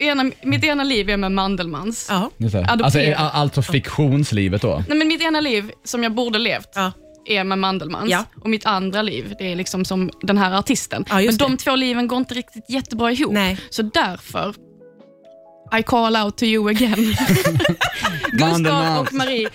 Ena, 0.00 0.30
mitt 0.42 0.64
ena 0.64 0.84
liv 0.84 1.10
är 1.10 1.16
med 1.16 1.32
Mandelmans. 1.32 2.06
Ja. 2.10 2.30
Just 2.36 2.52
det. 2.52 2.58
adoptera. 2.58 2.84
Alltså, 2.84 2.98
är 2.98 3.14
alltså 3.40 3.62
fiktionslivet 3.62 4.62
då? 4.62 4.84
Nej, 4.88 4.98
men 4.98 5.08
mitt 5.08 5.22
ena 5.22 5.40
liv, 5.40 5.70
som 5.84 6.02
jag 6.02 6.12
borde 6.14 6.38
levt, 6.38 6.68
Ja. 6.74 6.92
Är 7.32 7.44
med 7.44 7.58
Mandelmans. 7.58 8.10
Ja. 8.10 8.24
Och 8.42 8.50
mitt 8.50 8.66
andra 8.66 9.02
liv, 9.02 9.34
det 9.38 9.52
är 9.52 9.56
liksom 9.56 9.84
som 9.84 10.10
den 10.22 10.38
här 10.38 10.58
artisten. 10.58 11.04
Ja, 11.08 11.14
men 11.20 11.36
de 11.36 11.50
det. 11.52 11.56
två 11.58 11.76
liven 11.76 12.08
går 12.08 12.18
inte 12.18 12.34
riktigt 12.34 12.70
jättebra 12.70 13.12
ihop. 13.12 13.32
Nej. 13.32 13.58
Så 13.70 13.82
därför, 13.82 14.54
I 15.78 15.82
call 15.82 16.16
out 16.16 16.36
to 16.36 16.44
you 16.44 16.70
again. 16.70 16.94
Gustav 18.32 18.98
och 19.00 19.12
Marie, 19.12 19.48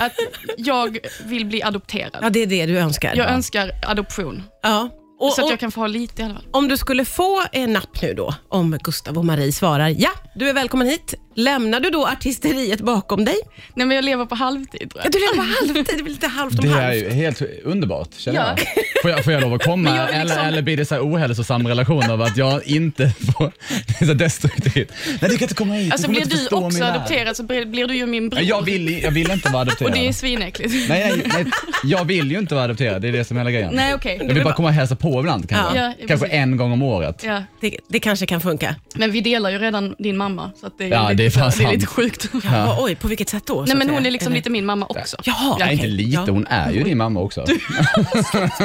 att 0.00 0.12
jag 0.56 0.98
vill 1.24 1.46
bli 1.46 1.62
adopterad. 1.62 2.18
ja, 2.22 2.30
det 2.30 2.42
är 2.42 2.46
det 2.46 2.66
du 2.66 2.78
önskar. 2.78 3.14
Jag 3.16 3.30
önskar 3.30 3.70
adoption. 3.86 4.42
Ja. 4.62 4.88
Och, 5.20 5.32
Så 5.32 5.44
att 5.44 5.50
jag 5.50 5.60
kan 5.60 5.70
få 5.72 5.80
ha 5.80 5.86
lite 5.86 6.22
i 6.22 6.24
alla 6.24 6.34
fall. 6.34 6.44
om 6.50 6.68
du 6.68 6.76
skulle 6.76 7.04
få 7.04 7.42
en 7.52 7.72
napp 7.72 8.02
nu 8.02 8.14
då, 8.14 8.34
om 8.48 8.78
Gustav 8.82 9.18
och 9.18 9.24
Marie 9.24 9.52
svarar 9.52 9.94
ja, 9.98 10.10
du 10.34 10.48
är 10.48 10.52
välkommen 10.52 10.86
hit. 10.86 11.14
Lämnar 11.34 11.80
du 11.80 11.90
då 11.90 12.06
artisteriet 12.06 12.80
bakom 12.80 13.24
dig? 13.24 13.36
Nej, 13.74 13.86
men 13.86 13.94
jag 13.94 14.04
lever 14.04 14.26
på 14.26 14.34
halvtid 14.34 14.90
tror 14.90 14.92
Ja, 14.94 15.00
jag. 15.04 15.12
du 15.12 15.18
lever 15.18 15.34
på 15.36 15.42
halvtid, 15.42 15.96
det 15.96 16.02
blir 16.02 16.12
lite 16.14 16.26
halvt 16.26 16.58
om 16.58 16.64
Det 16.68 16.70
är 16.76 16.82
halvt. 16.82 16.96
ju 16.96 17.10
helt 17.10 17.42
underbart 17.64 18.08
känner 18.16 18.38
Ja. 18.38 18.46
jag. 18.56 18.66
Får 19.02 19.10
jag. 19.10 19.24
Får 19.24 19.32
jag 19.32 19.42
lov 19.42 19.54
att 19.54 19.62
komma 19.64 19.90
Men 19.90 19.98
jag 19.98 20.10
är 20.10 20.22
liksom- 20.24 20.38
eller, 20.40 20.48
eller 20.48 20.62
blir 20.62 20.76
det 20.76 20.84
så 20.84 20.94
här 20.94 21.02
ohälsosam 21.02 21.66
relation 21.68 22.10
av 22.10 22.22
att 22.22 22.36
jag 22.36 22.66
inte 22.66 23.10
får... 23.36 23.52
Det 23.86 24.00
är 24.02 24.06
så 24.06 24.14
destruktivt. 24.14 24.92
Nej 25.06 25.30
du 25.30 25.38
kan 25.38 25.42
inte 25.42 25.54
komma 25.54 25.74
hit, 25.74 25.92
Alltså 25.92 26.06
du 26.08 26.14
kommer 26.14 26.14
blir 26.14 26.22
inte 26.24 26.36
du 26.36 26.40
förstå 26.40 26.56
också 26.56 26.68
min 26.78 26.80
värld. 26.86 26.96
adopterad 26.96 27.36
så 27.36 27.42
blir 27.42 27.64
blir 27.66 27.86
du 27.86 27.96
ju 27.96 28.06
min 28.06 28.28
bror. 28.28 28.40
Nej, 28.40 28.48
Jag 28.48 28.62
vill, 28.62 29.02
jag 29.02 29.10
vill 29.10 29.30
inte 29.30 29.48
vara 29.48 29.62
adopterad. 29.62 29.90
Och 29.92 29.96
det 29.98 30.08
är 30.08 30.12
svinäckligt. 30.12 30.74
nej, 30.88 31.12
nej, 31.16 31.22
nej, 31.34 31.44
jag 31.84 32.04
vill 32.04 32.30
ju 32.32 32.38
inte 32.38 32.54
vara 32.54 32.64
adopterad, 32.64 33.02
det 33.02 33.08
är 33.08 33.12
det 33.12 33.24
som 33.24 33.36
är 33.36 33.40
hela 33.40 33.50
grejen. 33.50 33.70
Nej, 33.74 33.94
okej. 33.94 34.18
Jag 34.26 34.34
vill 34.34 34.44
bara 34.44 34.54
komma 34.54 34.68
och 34.68 34.74
hälsa 34.74 34.96
på 34.96 35.09
ibland 35.20 35.48
kanske. 35.48 35.78
Ja. 35.78 35.92
Ja, 35.98 36.06
kanske 36.08 36.26
en 36.26 36.56
gång 36.56 36.72
om 36.72 36.82
året. 36.82 37.22
Ja. 37.26 37.42
Det, 37.60 37.76
det 37.88 38.00
kanske 38.00 38.26
kan 38.26 38.40
funka. 38.40 38.74
Men 38.94 39.12
vi 39.12 39.20
delar 39.20 39.50
ju 39.50 39.58
redan 39.58 39.94
din 39.98 40.16
mamma, 40.16 40.50
så 40.60 40.66
att 40.66 40.78
det, 40.78 40.84
är 40.84 40.88
Ja, 40.88 41.02
lite, 41.10 41.14
det 41.22 41.26
är 41.26 41.30
fan 41.30 41.52
det 41.58 41.64
är 41.64 41.72
lite 41.72 41.86
sjukt. 41.86 42.28
Ja. 42.44 42.76
Oj, 42.80 42.94
på 42.94 43.08
vilket 43.08 43.28
sätt 43.28 43.46
då? 43.46 43.54
så 43.54 43.60
Nej, 43.62 43.72
att 43.72 43.78
men 43.78 43.90
hon 43.90 44.06
är 44.06 44.10
liksom 44.10 44.26
Eller- 44.32 44.36
lite 44.36 44.50
min 44.50 44.66
mamma 44.66 44.86
också. 44.88 45.16
Jaha, 45.24 45.52
inte 45.70 45.74
okej. 45.82 45.90
lite, 45.90 46.10
Ja. 46.10 46.24
hon 46.28 46.46
är 46.46 46.70
ju 46.72 46.82
din 46.82 46.98
mamma 46.98 47.20
också. 47.20 47.44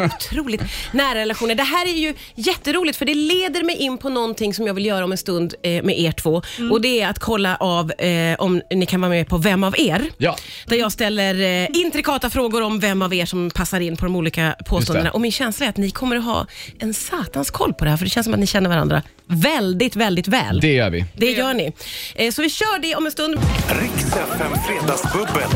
Otroligt 0.05 0.61
nära 0.91 1.19
relationer. 1.19 1.55
Det 1.55 1.63
här 1.63 1.85
är 1.85 1.97
ju 1.97 2.13
jätteroligt 2.35 2.97
för 2.97 3.05
det 3.05 3.13
leder 3.13 3.63
mig 3.63 3.75
in 3.75 3.97
på 3.97 4.09
någonting 4.09 4.53
som 4.53 4.67
jag 4.67 4.73
vill 4.73 4.85
göra 4.85 5.03
om 5.05 5.11
en 5.11 5.17
stund 5.17 5.53
eh, 5.63 5.83
med 5.83 5.99
er 5.99 6.11
två. 6.11 6.41
Mm. 6.57 6.71
Och 6.71 6.81
Det 6.81 7.01
är 7.01 7.09
att 7.09 7.19
kolla 7.19 7.55
av 7.55 7.91
eh, 7.91 8.35
om 8.39 8.61
ni 8.71 8.85
kan 8.85 9.01
vara 9.01 9.09
med 9.09 9.27
på 9.27 9.37
Vem 9.37 9.63
av 9.63 9.75
er? 9.79 10.01
Ja. 10.17 10.35
Där 10.67 10.75
jag 10.77 10.91
ställer 10.91 11.63
eh, 11.63 11.67
intrikata 11.73 12.29
frågor 12.29 12.61
om 12.61 12.79
vem 12.79 13.01
av 13.01 13.13
er 13.13 13.25
som 13.25 13.49
passar 13.49 13.79
in 13.79 13.97
på 13.97 14.05
de 14.05 14.15
olika 14.15 14.55
påståendena. 14.65 15.11
Och 15.11 15.21
min 15.21 15.31
känsla 15.31 15.65
är 15.65 15.69
att 15.69 15.77
ni 15.77 15.91
kommer 15.91 16.15
att 16.15 16.23
ha 16.23 16.34
en 16.79 16.93
satans 16.93 17.49
koll 17.51 17.73
på 17.73 17.83
det 17.85 17.89
här 17.91 17.97
för 17.97 18.05
det 18.05 18.09
känns 18.09 18.25
som 18.25 18.33
att 18.33 18.39
ni 18.39 18.47
känner 18.47 18.69
varandra 18.69 19.01
väldigt, 19.27 19.95
väldigt 19.95 20.27
väl. 20.27 20.59
Det 20.59 20.73
gör 20.73 20.89
vi. 20.89 21.05
Det 21.17 21.31
gör 21.31 21.53
ni. 21.53 21.73
Eh, 22.15 22.31
Så 22.31 22.41
vi 22.41 22.49
kör 22.49 22.79
det 22.79 22.95
om 22.95 23.05
en 23.05 23.11
stund. 23.11 23.39
Riks 23.81 24.05
FM 24.07 24.51
Fredagsbubbel. 24.67 25.49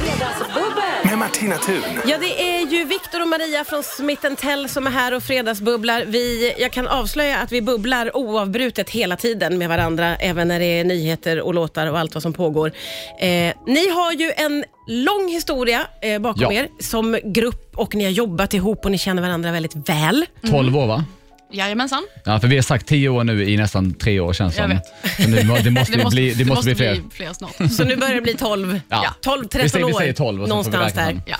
Med 1.04 1.18
Martina 1.18 1.56
Thun. 1.58 1.82
Ja, 2.08 2.18
det 2.18 2.42
är 2.42 2.60
ju 2.72 2.86
Viktor 2.86 3.22
och 3.22 3.28
Maria 3.28 3.64
från 3.66 3.84
Smith 3.84 4.34
Tell 4.36 4.70
som 4.70 4.88
är 4.88 4.92
här 4.92 5.14
och 5.14 5.24
fredagsbubblar. 5.24 6.04
Vi, 6.08 6.54
jag 6.60 6.72
kan 6.72 6.88
avslöja 6.88 7.38
att 7.40 7.52
vi 7.52 7.62
bubblar 7.62 8.18
oavbrutet 8.18 8.90
hela 8.90 9.16
tiden 9.18 9.58
med 9.58 9.70
varandra, 9.70 10.16
även 10.16 10.48
när 10.48 10.60
det 10.60 10.66
är 10.66 10.84
nyheter 10.84 11.42
och 11.42 11.54
låtar 11.54 11.88
och 11.88 12.00
allt 12.00 12.14
vad 12.14 12.24
som 12.24 12.34
pågår. 12.34 12.72
Eh, 13.20 13.54
ni 13.68 13.90
har 13.90 14.12
ju 14.12 14.32
en 14.36 14.66
lång 14.92 15.28
historia 15.30 15.88
eh, 16.02 16.20
bakom 16.20 16.42
Ja. 16.42 16.52
er 16.54 16.68
som 16.80 17.20
grupp 17.24 17.72
och 17.76 17.96
ni 17.96 18.04
har 18.04 18.12
jobbat 18.12 18.54
ihop 18.54 18.86
och 18.86 18.92
ni 18.92 18.98
känner 18.98 19.22
varandra 19.22 19.52
väldigt 19.52 19.90
väl. 19.90 20.26
12 20.50 20.78
år 20.78 20.88
va? 20.88 21.06
Jajamensan. 21.52 22.04
Ja, 22.26 22.40
för 22.40 22.48
vi 22.48 22.56
har 22.56 22.64
sagt 22.64 22.88
10 22.88 23.10
år 23.10 23.24
nu 23.24 23.50
i 23.50 23.58
nästan 23.58 23.94
tre 23.94 24.20
år 24.20 24.34
känns 24.34 24.58
Jag 24.58 24.64
som. 24.70 24.78
vet. 24.78 25.16
Så 25.24 25.30
nu, 25.30 25.44
må- 25.44 25.58
det 25.58 25.72
måste, 25.72 25.92
Det 25.98 26.04
måste, 26.04 26.16
bli, 26.16 26.34
det 26.34 26.46
måste 26.46 26.66
bli 26.66 26.76
fler. 26.76 27.02
fler 27.12 27.34
snart. 27.34 27.56
Så 27.78 27.84
nu 27.84 27.96
börjar 27.96 28.16
det 28.16 28.22
bli 28.22 28.34
12, 28.34 28.80
Ja. 28.90 29.06
12 29.22 29.42
13 29.48 29.62
Vi 29.64 29.70
säger- 29.70 29.86
vi 29.86 29.94
år. 29.94 30.00
säger 30.00 30.14
12 30.14 30.42
och 30.42 30.48
så 30.48 30.54
får 30.56 30.64
vi 30.64 30.70
någonstans 30.72 30.86
räkna 30.86 31.02
där. 31.02 31.12
sen. 31.12 31.22
Ja. 31.26 31.38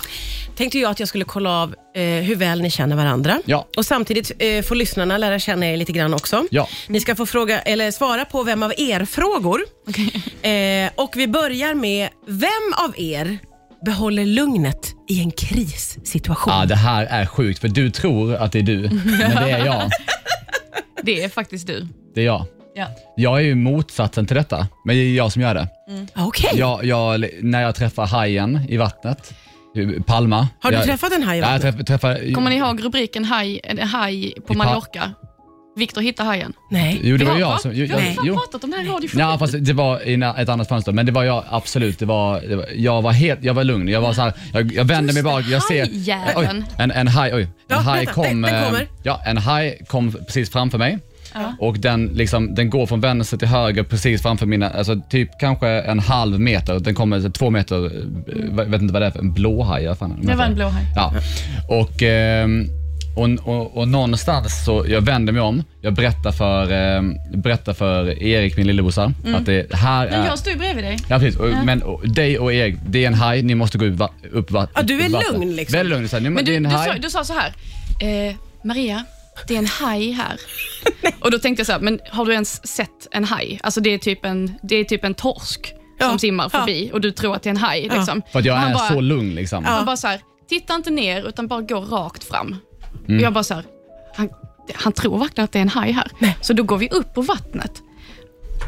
Tänkte 0.56 0.78
jag 0.78 0.90
att 0.90 1.00
jag 1.00 1.08
skulle 1.08 1.24
kolla 1.24 1.50
av 1.50 1.74
eh, 1.96 2.02
hur 2.02 2.36
väl 2.36 2.62
ni 2.62 2.70
känner 2.70 2.96
varandra. 2.96 3.42
Ja. 3.44 3.68
Och 3.76 3.86
samtidigt 3.86 4.32
eh, 4.38 4.62
får 4.62 4.74
lyssnarna 4.74 5.18
lära 5.18 5.38
känna 5.38 5.66
er 5.66 5.76
lite 5.76 5.92
grann 5.92 6.14
också. 6.14 6.44
Ja. 6.50 6.68
Ni 6.88 7.00
ska 7.00 7.14
få 7.16 7.26
fråga, 7.26 7.60
eller 7.60 7.90
svara 7.90 8.24
på 8.24 8.42
vem 8.42 8.62
av 8.62 8.72
er 8.76 9.04
frågor. 9.04 9.60
Eh, 10.42 10.90
och 10.94 11.12
vi 11.16 11.28
börjar 11.28 11.74
med, 11.74 12.08
vem 12.28 12.50
av 12.84 12.94
er 12.96 13.38
behåller 13.84 14.26
lugnet 14.26 14.94
i 15.08 15.20
en 15.20 15.30
krissituation? 15.30 16.52
Ja, 16.56 16.66
det 16.66 16.74
här 16.76 17.04
är 17.06 17.26
sjukt, 17.26 17.58
för 17.60 17.68
du 17.68 17.90
tror 17.90 18.34
att 18.34 18.52
det 18.52 18.58
är 18.58 18.62
du, 18.62 18.80
men 19.04 19.18
det 19.18 19.50
är 19.50 19.66
jag. 19.66 19.90
Det 21.02 21.22
är 21.24 21.28
faktiskt 21.28 21.66
du. 21.66 21.86
Det 22.14 22.20
är 22.20 22.24
jag. 22.24 22.46
Ja. 22.74 22.86
Jag 23.16 23.36
är 23.36 23.40
ju 23.44 23.54
motsatsen 23.54 24.26
till 24.26 24.36
detta, 24.36 24.66
men 24.84 24.96
det 24.96 25.02
är 25.02 25.14
jag 25.16 25.32
som 25.32 25.42
gör 25.42 25.54
det. 25.54 25.68
Okej. 26.16 26.50
Jag, 26.54 26.84
jag, 26.84 27.24
när 27.42 27.62
jag 27.62 27.74
träffar 27.74 28.06
hajen 28.06 28.60
i 28.68 28.76
vattnet, 28.76 29.34
Palma. 30.06 30.48
Har 30.60 30.70
du 30.70 30.76
jag, 30.76 30.84
träffat 30.86 31.12
en 31.12 31.22
haj 31.22 31.38
i 31.38 31.40
jag 31.40 31.46
vattnet? 31.46 31.62
träffar, 31.62 31.84
träffar, 31.84 32.34
Kommer 32.34 32.50
ni 32.50 32.56
ihåg 32.56 32.84
rubriken 32.84 33.24
haj, 33.24 33.60
haj 33.82 34.34
på 34.46 34.54
I 34.54 34.56
pa- 34.56 34.64
Mallorca? 34.64 35.12
Viktor 35.76 36.00
hittar 36.00 36.24
hajen. 36.24 36.52
Nej. 36.70 37.00
Jo, 37.02 37.16
det 37.16 37.24
Vi 37.24 37.30
var 37.30 37.38
jag 37.38 37.60
som... 37.60 37.70
Vi 37.70 37.86
har 37.86 37.98
Nej. 38.00 38.14
fan 38.14 38.26
jo. 38.26 38.34
pratat 38.34 38.64
om 38.64 38.70
det 38.70 38.76
här 38.76 38.84
i 38.84 38.88
radio 38.88 39.10
Ja, 39.14 39.36
fast 39.38 39.54
det 39.60 39.72
var 39.72 40.08
i 40.08 40.16
na- 40.16 40.38
ett 40.42 40.48
annat 40.48 40.68
fönster, 40.68 40.92
men 40.92 41.06
det 41.06 41.12
var 41.12 41.24
jag 41.24 41.44
absolut. 41.50 41.98
Det 41.98 42.06
var, 42.06 42.40
det 42.40 42.56
var, 42.56 42.66
jag 42.76 43.02
var 43.02 43.12
helt, 43.12 43.44
jag 43.44 43.54
var 43.54 43.64
lugn. 43.64 43.88
Jag 43.88 44.00
var 44.00 44.12
så 44.12 44.20
här, 44.22 44.32
jag, 44.52 44.72
jag 44.72 44.84
vände 44.84 45.12
mig 45.12 45.22
bak, 45.22 45.44
jag 45.50 45.62
ser... 45.62 45.80
hajjäveln. 45.86 46.64
Oj, 46.68 46.74
en, 46.78 46.90
en 46.90 47.08
haj, 47.08 47.34
oj. 47.34 47.42
En 47.42 47.48
Ja, 47.68 47.76
haj 47.76 48.06
kom, 48.06 48.24
Den- 48.24 48.42
den 48.42 48.54
eh, 48.54 48.64
kommer. 48.64 48.86
Ja, 49.02 49.20
en 49.26 49.36
haj 49.38 49.78
kom 49.88 50.12
precis 50.12 50.50
framför 50.50 50.78
mig. 50.78 50.98
Ja. 51.34 51.54
Och 51.58 51.78
den, 51.78 52.06
liksom, 52.06 52.54
den 52.54 52.70
går 52.70 52.86
från 52.86 53.00
vänster 53.00 53.36
till 53.36 53.48
höger 53.48 53.82
precis 53.82 54.22
framför 54.22 54.46
mina, 54.46 54.70
alltså 54.70 55.00
typ 55.10 55.30
kanske 55.40 55.68
en 55.68 55.98
halv 55.98 56.40
meter. 56.40 56.78
Den 56.80 56.94
kommer 56.94 57.20
så 57.20 57.30
två 57.30 57.50
meter, 57.50 57.84
eh, 57.86 57.92
jag 58.56 58.64
vet 58.66 58.82
inte 58.82 58.92
vad 58.92 59.02
det 59.02 59.06
är 59.06 59.10
för, 59.10 59.18
en 59.18 59.32
blåhaj. 59.32 59.86
vad 59.86 59.98
fan 59.98 60.18
är 60.22 60.26
Det 60.26 60.34
var 60.36 60.44
en 60.44 60.54
blå 60.54 60.68
haj. 60.68 60.84
Ja. 60.96 61.14
Och, 61.68 62.02
ehm, 62.02 62.66
och, 63.16 63.28
och, 63.48 63.76
och 63.76 63.88
någonstans 63.88 64.64
så, 64.64 64.84
jag 64.88 65.00
vänder 65.00 65.32
mig 65.32 65.42
om, 65.42 65.64
jag 65.80 65.94
berättar 65.94 66.32
för, 66.32 66.72
ehm, 66.72 67.14
berättar 67.34 67.72
för 67.72 68.22
Erik, 68.22 68.56
min 68.56 68.66
lillebrorsa, 68.66 69.12
att 69.36 69.46
det 69.46 69.74
här 69.74 70.10
Men 70.10 70.20
är... 70.20 70.26
jag 70.26 70.38
står 70.38 70.52
ju 70.52 70.58
bredvid 70.58 70.84
dig. 70.84 70.98
Ja 71.08 71.18
precis, 71.18 71.40
och, 71.40 71.48
men 71.64 71.82
och, 71.82 72.08
dig 72.08 72.38
och 72.38 72.52
Erik, 72.52 72.76
det 72.86 73.02
är 73.04 73.06
en 73.06 73.14
haj, 73.14 73.42
ni 73.42 73.54
måste 73.54 73.78
gå 73.78 73.84
upp, 73.84 73.94
va- 73.94 74.10
upp, 74.32 74.50
va- 74.50 74.68
Ja, 74.74 74.82
du 74.82 75.00
är 75.00 75.06
upp 75.06 75.32
lugn, 75.32 75.56
liksom. 75.56 75.76
Väldigt 75.78 75.96
lugn. 75.96 76.08
Så 76.08 76.16
här, 76.16 76.22
ni, 76.22 76.30
Men 76.30 76.44
det 76.44 76.50
är 76.50 76.52
du, 76.52 76.56
en 76.56 76.62
du, 76.62 76.68
haj. 76.68 76.88
sa, 76.88 76.94
du 76.98 77.10
sa 77.10 77.24
så 77.24 77.32
här, 77.34 77.52
eh, 78.28 78.34
Maria, 78.64 79.04
det 79.48 79.54
är 79.54 79.58
en 79.58 79.66
haj 79.66 80.10
här. 80.12 80.36
och 81.20 81.30
då 81.30 81.38
tänkte 81.38 81.60
jag 81.60 81.66
så 81.66 81.72
här, 81.72 81.80
men 81.80 82.00
har 82.10 82.24
du 82.24 82.32
ens 82.32 82.66
sett 82.66 83.06
en 83.10 83.24
haj? 83.24 83.60
Alltså 83.62 83.80
det 83.80 83.94
är 83.94 83.98
typ 83.98 84.24
en, 84.24 84.54
det 84.62 84.76
är 84.76 84.84
typ 84.84 85.04
en 85.04 85.14
torsk 85.14 85.74
Ja, 85.98 86.08
som 86.08 86.18
simmar 86.18 86.50
ja. 86.52 86.58
förbi 86.58 86.90
och 86.92 87.00
du 87.00 87.10
tror 87.10 87.36
att 87.36 87.42
det 87.42 87.48
är 87.48 87.50
en 87.50 87.56
haj. 87.56 87.86
Ja. 87.86 87.96
Liksom. 87.96 88.22
För 88.32 88.38
att 88.38 88.44
jag 88.44 88.54
Och 88.54 88.60
han 88.60 88.70
är 88.70 88.74
bara, 88.74 88.88
så 88.88 89.00
lugn 89.00 89.34
liksom. 89.34 89.64
Han 89.64 89.86
bara 89.86 89.96
så 89.96 90.06
här, 90.06 90.20
titta 90.48 90.74
inte 90.74 90.90
ner 90.90 91.28
utan 91.28 91.46
bara 91.46 91.60
gå 91.60 91.80
rakt 91.80 92.24
fram. 92.24 92.56
Mm. 93.10 93.22
Jag 93.22 93.32
bara 93.32 93.44
så 93.44 93.54
här, 93.54 93.64
han, 94.14 94.28
han 94.74 94.92
tror 94.92 95.18
verkligen 95.18 95.44
att 95.44 95.52
det 95.52 95.58
är 95.58 95.62
en 95.62 95.68
haj 95.68 95.92
här. 95.92 96.10
Så 96.40 96.52
då 96.52 96.62
går 96.62 96.78
vi 96.78 96.88
upp 96.88 97.14
på 97.14 97.22
vattnet. 97.22 97.72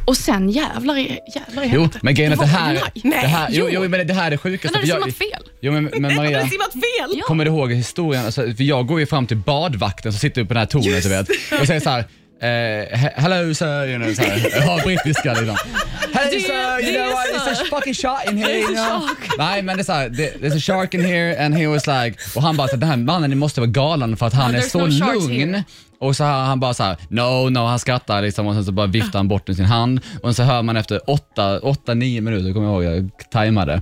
Och 0.07 0.17
sen 0.17 0.51
jävlar 0.51 0.99
i, 0.99 1.19
jävlar 1.35 1.63
i 1.63 1.71
Jo, 1.75 1.89
men 2.03 2.15
grejen 2.15 2.33
är 2.33 2.37
att 2.37 2.41
det 2.41 2.47
här, 2.47 2.81
det 3.03 3.11
här, 3.27 3.49
jo, 3.51 3.69
jo. 3.71 3.89
men 3.89 4.07
det 4.07 4.15
här 4.15 4.27
är 4.27 4.31
det 4.31 4.39
sjukaste. 4.39 4.79
hade 4.79 4.87
för 4.87 4.95
jag- 4.95 5.03
simmat 5.03 5.17
fel. 5.17 5.49
Jo, 5.61 5.73
men, 5.73 5.85
men 5.85 6.17
Maria, 6.17 6.43
du 6.43 6.49
simmat 6.49 6.73
fel? 6.73 7.23
Kommer 7.23 7.45
du 7.45 7.51
ihåg 7.51 7.73
historien? 7.73 8.25
Alltså, 8.25 8.43
för 8.43 8.63
jag 8.63 8.87
går 8.87 9.01
ju 9.01 9.07
fram 9.07 9.27
till 9.27 9.37
badvakten 9.37 10.13
som 10.13 10.19
sitter 10.19 10.45
på 10.45 10.55
den 10.55 10.61
här 10.61 10.67
tornet, 10.67 11.03
du 11.03 11.09
vet, 11.09 11.29
och 11.61 11.67
säger 11.67 11.81
så 11.81 11.91
här. 11.91 12.05
He- 12.47 13.13
hello 13.17 13.55
sir, 13.55 13.87
you 13.87 13.99
know, 13.99 14.15
så 14.15 14.23
här. 14.23 14.61
Har 14.67 14.81
brittiska 14.85 15.33
liksom. 15.35 15.57
Hello 16.15 16.31
Det- 16.33 16.41
sir, 16.41 16.89
you 16.91 16.97
know 16.97 17.13
what, 17.13 17.29
it's 17.29 17.63
a 17.63 17.65
fucking 17.71 17.95
shark 17.95 18.31
in 18.31 18.39
here. 18.45 18.59
You 18.59 18.75
know? 18.75 19.09
Nej 19.39 19.63
men 19.63 19.77
det 19.77 19.83
är 19.83 19.85
så 19.85 19.93
här, 19.93 20.09
det- 20.09 20.35
there's 20.41 20.57
a 20.57 20.61
shark 20.61 20.95
in 20.95 21.05
here 21.05 21.45
and 21.47 21.55
he 21.55 21.67
was 21.67 21.87
like, 21.87 22.17
och 22.35 22.43
han 22.43 22.57
bara 22.57 22.69
så 22.69 22.77
den 22.77 22.89
här 22.89 22.97
mannen 22.97 23.39
måste 23.39 23.61
vara 23.61 23.71
galen 23.71 24.17
för 24.17 24.27
att 24.27 24.35
han 24.35 24.53
No, 24.53 24.59
är 24.59 24.61
there's 24.63 24.69
så 24.71 24.79
no 24.87 25.13
lugn. 25.29 25.63
Och 26.03 26.17
så 26.17 26.25
han 26.25 26.61
bara 26.61 26.75
så 26.75 26.83
här, 26.83 26.97
no, 27.09 27.51
no, 27.51 27.59
han 27.59 27.79
skrattar 27.79 28.23
liksom 28.23 28.47
och 28.47 28.55
sen 28.55 28.65
så 28.65 28.73
bara 28.73 28.87
viftar 28.87 29.19
han 29.19 29.29
bort 29.29 29.49
med 29.49 29.57
sin 29.57 29.65
hand 29.65 30.01
och 30.23 30.37
så 30.37 30.43
hör 30.43 30.63
man 30.63 30.77
efter 30.77 31.11
åtta, 31.11 31.59
åtta 31.59 31.95
nio 31.95 32.21
minuter, 32.21 32.53
kommer 32.53 32.67
jag 32.67 32.85
ihåg, 32.85 32.97
jag 32.97 33.11
tajmade. 33.31 33.81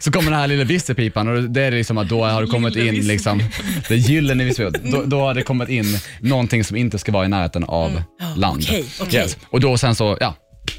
Så 0.00 0.12
kommer 0.12 0.30
den 0.30 0.40
här 0.40 0.46
lilla 0.46 0.64
visselpipan 0.64 1.28
och 1.28 1.42
det 1.42 1.62
är 1.62 1.70
liksom 1.70 1.98
att 1.98 2.08
då 2.08 2.24
har 2.24 2.42
det 2.42 2.48
kommit 2.48 2.76
in 2.76 2.94
liksom, 2.94 3.42
det 3.88 3.96
gyllene 3.96 4.44
visselpipan. 4.44 4.90
Då, 4.90 5.02
då 5.04 5.20
har 5.20 5.34
det 5.34 5.42
kommit 5.42 5.68
in 5.68 5.98
någonting 6.20 6.64
som 6.64 6.76
inte 6.76 6.98
ska 6.98 7.12
vara 7.12 7.24
i 7.24 7.28
närheten 7.28 7.64
av 7.64 8.02
land. 8.36 8.62
okej, 8.62 8.84
okej. 9.00 9.20
Yes. 9.20 9.36
Och 9.50 9.60
då 9.60 9.78
sen 9.78 9.94
så, 9.94 10.16
ja, 10.20 10.34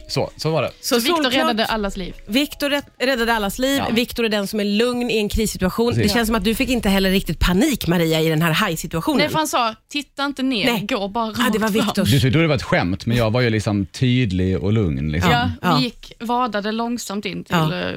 så, 0.07 0.31
så 0.37 0.51
var 0.51 0.61
det. 0.61 0.71
Så 0.81 0.95
Viktor 0.95 1.15
solklart- 1.23 1.33
räddade 1.33 1.65
allas 1.65 1.97
liv. 1.97 2.13
Viktor 2.25 2.69
rädd- 2.69 2.83
räddade 2.99 3.33
allas 3.33 3.59
liv. 3.59 3.77
Ja. 3.77 3.93
Viktor 3.95 4.25
är 4.25 4.29
den 4.29 4.47
som 4.47 4.59
är 4.59 4.63
lugn 4.63 5.09
i 5.11 5.17
en 5.17 5.29
krissituation. 5.29 5.93
Precis. 5.93 6.11
Det 6.11 6.17
känns 6.17 6.27
som 6.27 6.35
att 6.35 6.43
du 6.43 6.55
fick 6.55 6.69
inte 6.69 6.89
heller 6.89 7.11
riktigt 7.11 7.39
panik 7.39 7.87
Maria 7.87 8.21
i 8.21 8.29
den 8.29 8.41
här 8.41 8.51
hajsituationen. 8.51 9.17
Nej, 9.17 9.29
för 9.29 9.37
han 9.37 9.47
sa, 9.47 9.75
titta 9.91 10.25
inte 10.25 10.43
ner, 10.43 10.65
Nej. 10.65 10.81
gå 10.89 11.07
bara 11.07 11.29
rakt 11.29 11.39
ah, 11.39 11.49
det 11.53 11.59
var 11.59 11.67
fram. 11.67 11.73
Viktors. 11.85 12.11
Du 12.11 12.19
tyckte 12.19 12.39
det 12.39 12.47
var 12.47 12.55
ett 12.55 12.63
skämt, 12.63 13.05
men 13.05 13.17
jag 13.17 13.31
var 13.31 13.41
ju 13.41 13.49
liksom 13.49 13.85
tydlig 13.85 14.57
och 14.57 14.73
lugn. 14.73 15.11
Liksom. 15.11 15.31
Ja, 15.31 15.49
Ja. 15.61 15.75
vi 15.77 15.83
gick, 15.83 16.11
vadade 16.19 16.71
långsamt 16.71 17.25
in 17.25 17.43
till 17.43 17.55
Ja. 17.55 17.75
ja. 17.75 17.91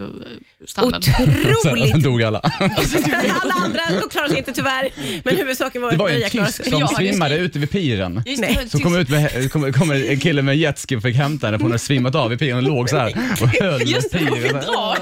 stranden. 0.67 1.03
Sen 1.03 1.29
Otroligt. 1.65 2.03
dog 2.05 2.23
alla. 2.23 2.39
Alla 3.43 3.55
andra 3.65 3.81
de 4.01 4.09
klarar 4.11 4.29
sig 4.29 4.39
inte 4.39 4.53
tyvärr. 4.53 4.89
Men 5.25 5.37
huvudsaken 5.37 5.83
var 5.83 5.89
Det 5.89 5.95
att 5.95 5.99
var 6.01 6.09
ju 6.09 6.15
Maria 6.15 6.25
en 6.27 6.31
klarade 6.31 6.53
tysk 6.53 6.63
sig. 6.65 6.71
som 6.73 6.81
Ja, 6.81 6.87
det 6.87 6.97
svimmade 6.97 7.37
ute 7.39 7.59
vid 7.59 7.71
piren. 7.71 8.23
Just 8.27 8.41
Nej. 8.41 8.59
Så 8.69 8.79
kom, 8.79 8.97
ut 8.97 9.09
med, 9.09 9.53
kom, 9.53 9.73
kom 9.73 9.91
en 9.91 10.21
kille 10.21 10.43
med 10.43 10.57
jetski 10.57 10.97
och 10.97 11.03
fick 11.03 11.17
hämta 11.17 11.47
henne 11.47 11.59
hade 11.75 11.79
svimmat 11.85 12.15
av 12.15 12.33
i 12.33 12.37
piren 12.37 12.57
och 12.57 12.63
låg 12.63 12.91
så 12.91 12.97
här 12.97 13.15
och 13.43 13.49
höll 13.49 13.79
med 13.79 13.89
Just 13.89 14.11
det, 14.13 14.19
vi 14.19 14.27
piren. 14.27 14.53
drar. 14.55 14.99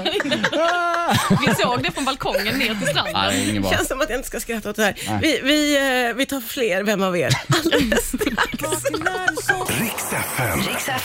Vi 1.47 1.55
såg 1.63 1.83
det 1.83 1.91
från 1.91 2.05
balkongen 2.05 2.55
ner 2.59 2.75
till 2.75 2.87
stranden. 2.87 3.13
Nej, 3.13 3.51
Det 3.53 3.59
bra. 3.59 3.71
känns 3.71 3.87
som 3.87 4.01
att 4.01 4.09
jag 4.09 4.17
inte 4.19 4.27
ska 4.27 4.39
skratta 4.39 4.69
åt 4.69 4.75
det 4.75 4.83
här. 4.83 5.19
Vi, 5.21 5.39
vi, 5.43 5.75
eh, 6.09 6.15
vi 6.15 6.25
tar 6.25 6.41
fler 6.41 6.83
Vem 6.83 7.03
av 7.03 7.17
er 7.17 7.29
alldeles 7.73 8.07
strax. 8.07 8.63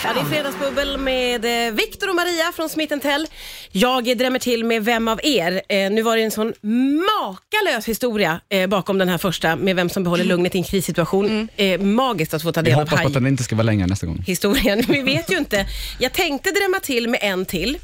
Ja, 0.04 0.10
det 0.14 0.20
är 0.20 0.24
Fredagsbubbel 0.30 0.98
med 0.98 1.68
eh, 1.68 1.74
Viktor 1.74 2.08
och 2.08 2.14
Maria 2.16 2.52
från 2.56 2.68
Smith 2.68 2.98
Tell. 2.98 3.26
Jag 3.72 4.18
drämmer 4.18 4.38
till 4.38 4.64
med 4.64 4.84
Vem 4.84 5.08
av 5.08 5.20
er? 5.22 5.62
Eh, 5.68 5.90
nu 5.90 6.02
var 6.02 6.16
det 6.16 6.22
en 6.22 6.30
sån 6.30 6.52
makalös 6.62 7.88
historia 7.88 8.40
eh, 8.48 8.66
bakom 8.66 8.98
den 8.98 9.08
här 9.08 9.18
första 9.18 9.56
med 9.56 9.76
vem 9.76 9.88
som 9.88 10.04
behåller 10.04 10.24
lugnet 10.24 10.54
i 10.54 10.58
en 10.58 10.64
krissituation. 10.64 11.48
Eh, 11.56 11.80
magiskt 11.80 12.34
att 12.34 12.42
få 12.42 12.52
ta 12.52 12.58
Jag 12.60 12.64
del 12.64 12.74
av 12.74 12.80
hoppas 12.80 13.00
på 13.00 13.06
att 13.06 13.14
den 13.14 13.26
inte 13.26 13.42
ska 13.42 13.56
vara 13.56 13.62
längre 13.62 13.86
nästa 13.86 14.06
gång. 14.06 14.22
historien. 14.26 14.82
Vi 14.88 15.02
vet 15.02 15.32
ju 15.32 15.38
inte. 15.38 15.57
Jag 15.98 16.12
tänkte 16.12 16.50
drämma 16.50 16.80
till 16.80 17.08
med 17.08 17.20
en 17.22 17.44
till. 17.46 17.74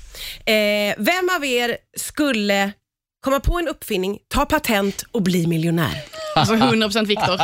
Eh, 0.46 0.54
vem 0.98 1.30
av 1.36 1.44
er 1.44 1.76
skulle 1.96 2.72
komma 3.24 3.40
på 3.40 3.58
en 3.58 3.68
uppfinning, 3.68 4.18
ta 4.34 4.44
patent 4.44 5.04
och 5.12 5.22
bli 5.22 5.46
miljonär? 5.46 6.02
Alltså 6.36 6.54
100% 6.54 7.06
Viktor. 7.06 7.40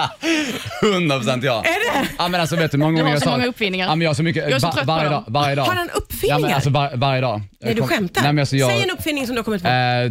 100 0.94 1.16
procent 1.16 1.44
ja. 1.44 1.64
Är 1.64 2.02
det? 2.02 2.08
Ja 2.18 2.28
men 2.28 2.40
alltså 2.40 2.56
vet 2.56 2.70
du, 2.72 2.78
många 2.78 2.90
Du 2.90 2.96
gånger 2.96 3.04
har 3.04 3.10
jag 3.12 3.22
så 3.22 3.24
sa... 3.24 3.30
många 3.30 3.46
uppfinningar. 3.46 3.86
Ja 3.86 3.94
men 3.94 4.04
jag 4.04 4.10
har 4.10 4.14
så 4.14 4.22
mycket, 4.22 4.42
Jag 4.42 4.52
är 4.52 4.58
så 4.58 4.66
va- 4.66 4.72
trött 4.72 4.86
på 4.86 4.92
varje 4.92 5.04
dem. 5.10 5.12
dag, 5.24 5.32
varje 5.32 5.54
dag. 5.54 5.64
Har 5.64 5.74
han 5.74 5.88
Ja 5.92 5.98
uppfinningar? 5.98 6.38
men 6.40 6.52
alltså 6.52 6.70
var, 6.70 6.90
varje 6.96 7.20
dag. 7.20 7.40
Nej, 7.60 7.74
du 7.74 7.82
skämtar. 7.82 8.22
Nej 8.22 8.32
men 8.32 8.42
alltså 8.42 8.56
jag... 8.56 8.70
Säg 8.70 8.82
en 8.82 8.90
uppfinning 8.90 9.26
som 9.26 9.34
du 9.34 9.38
har 9.38 9.44
kommit 9.44 9.62
på. 9.62 9.68
eh, 9.68 9.74
eh, 9.74 10.10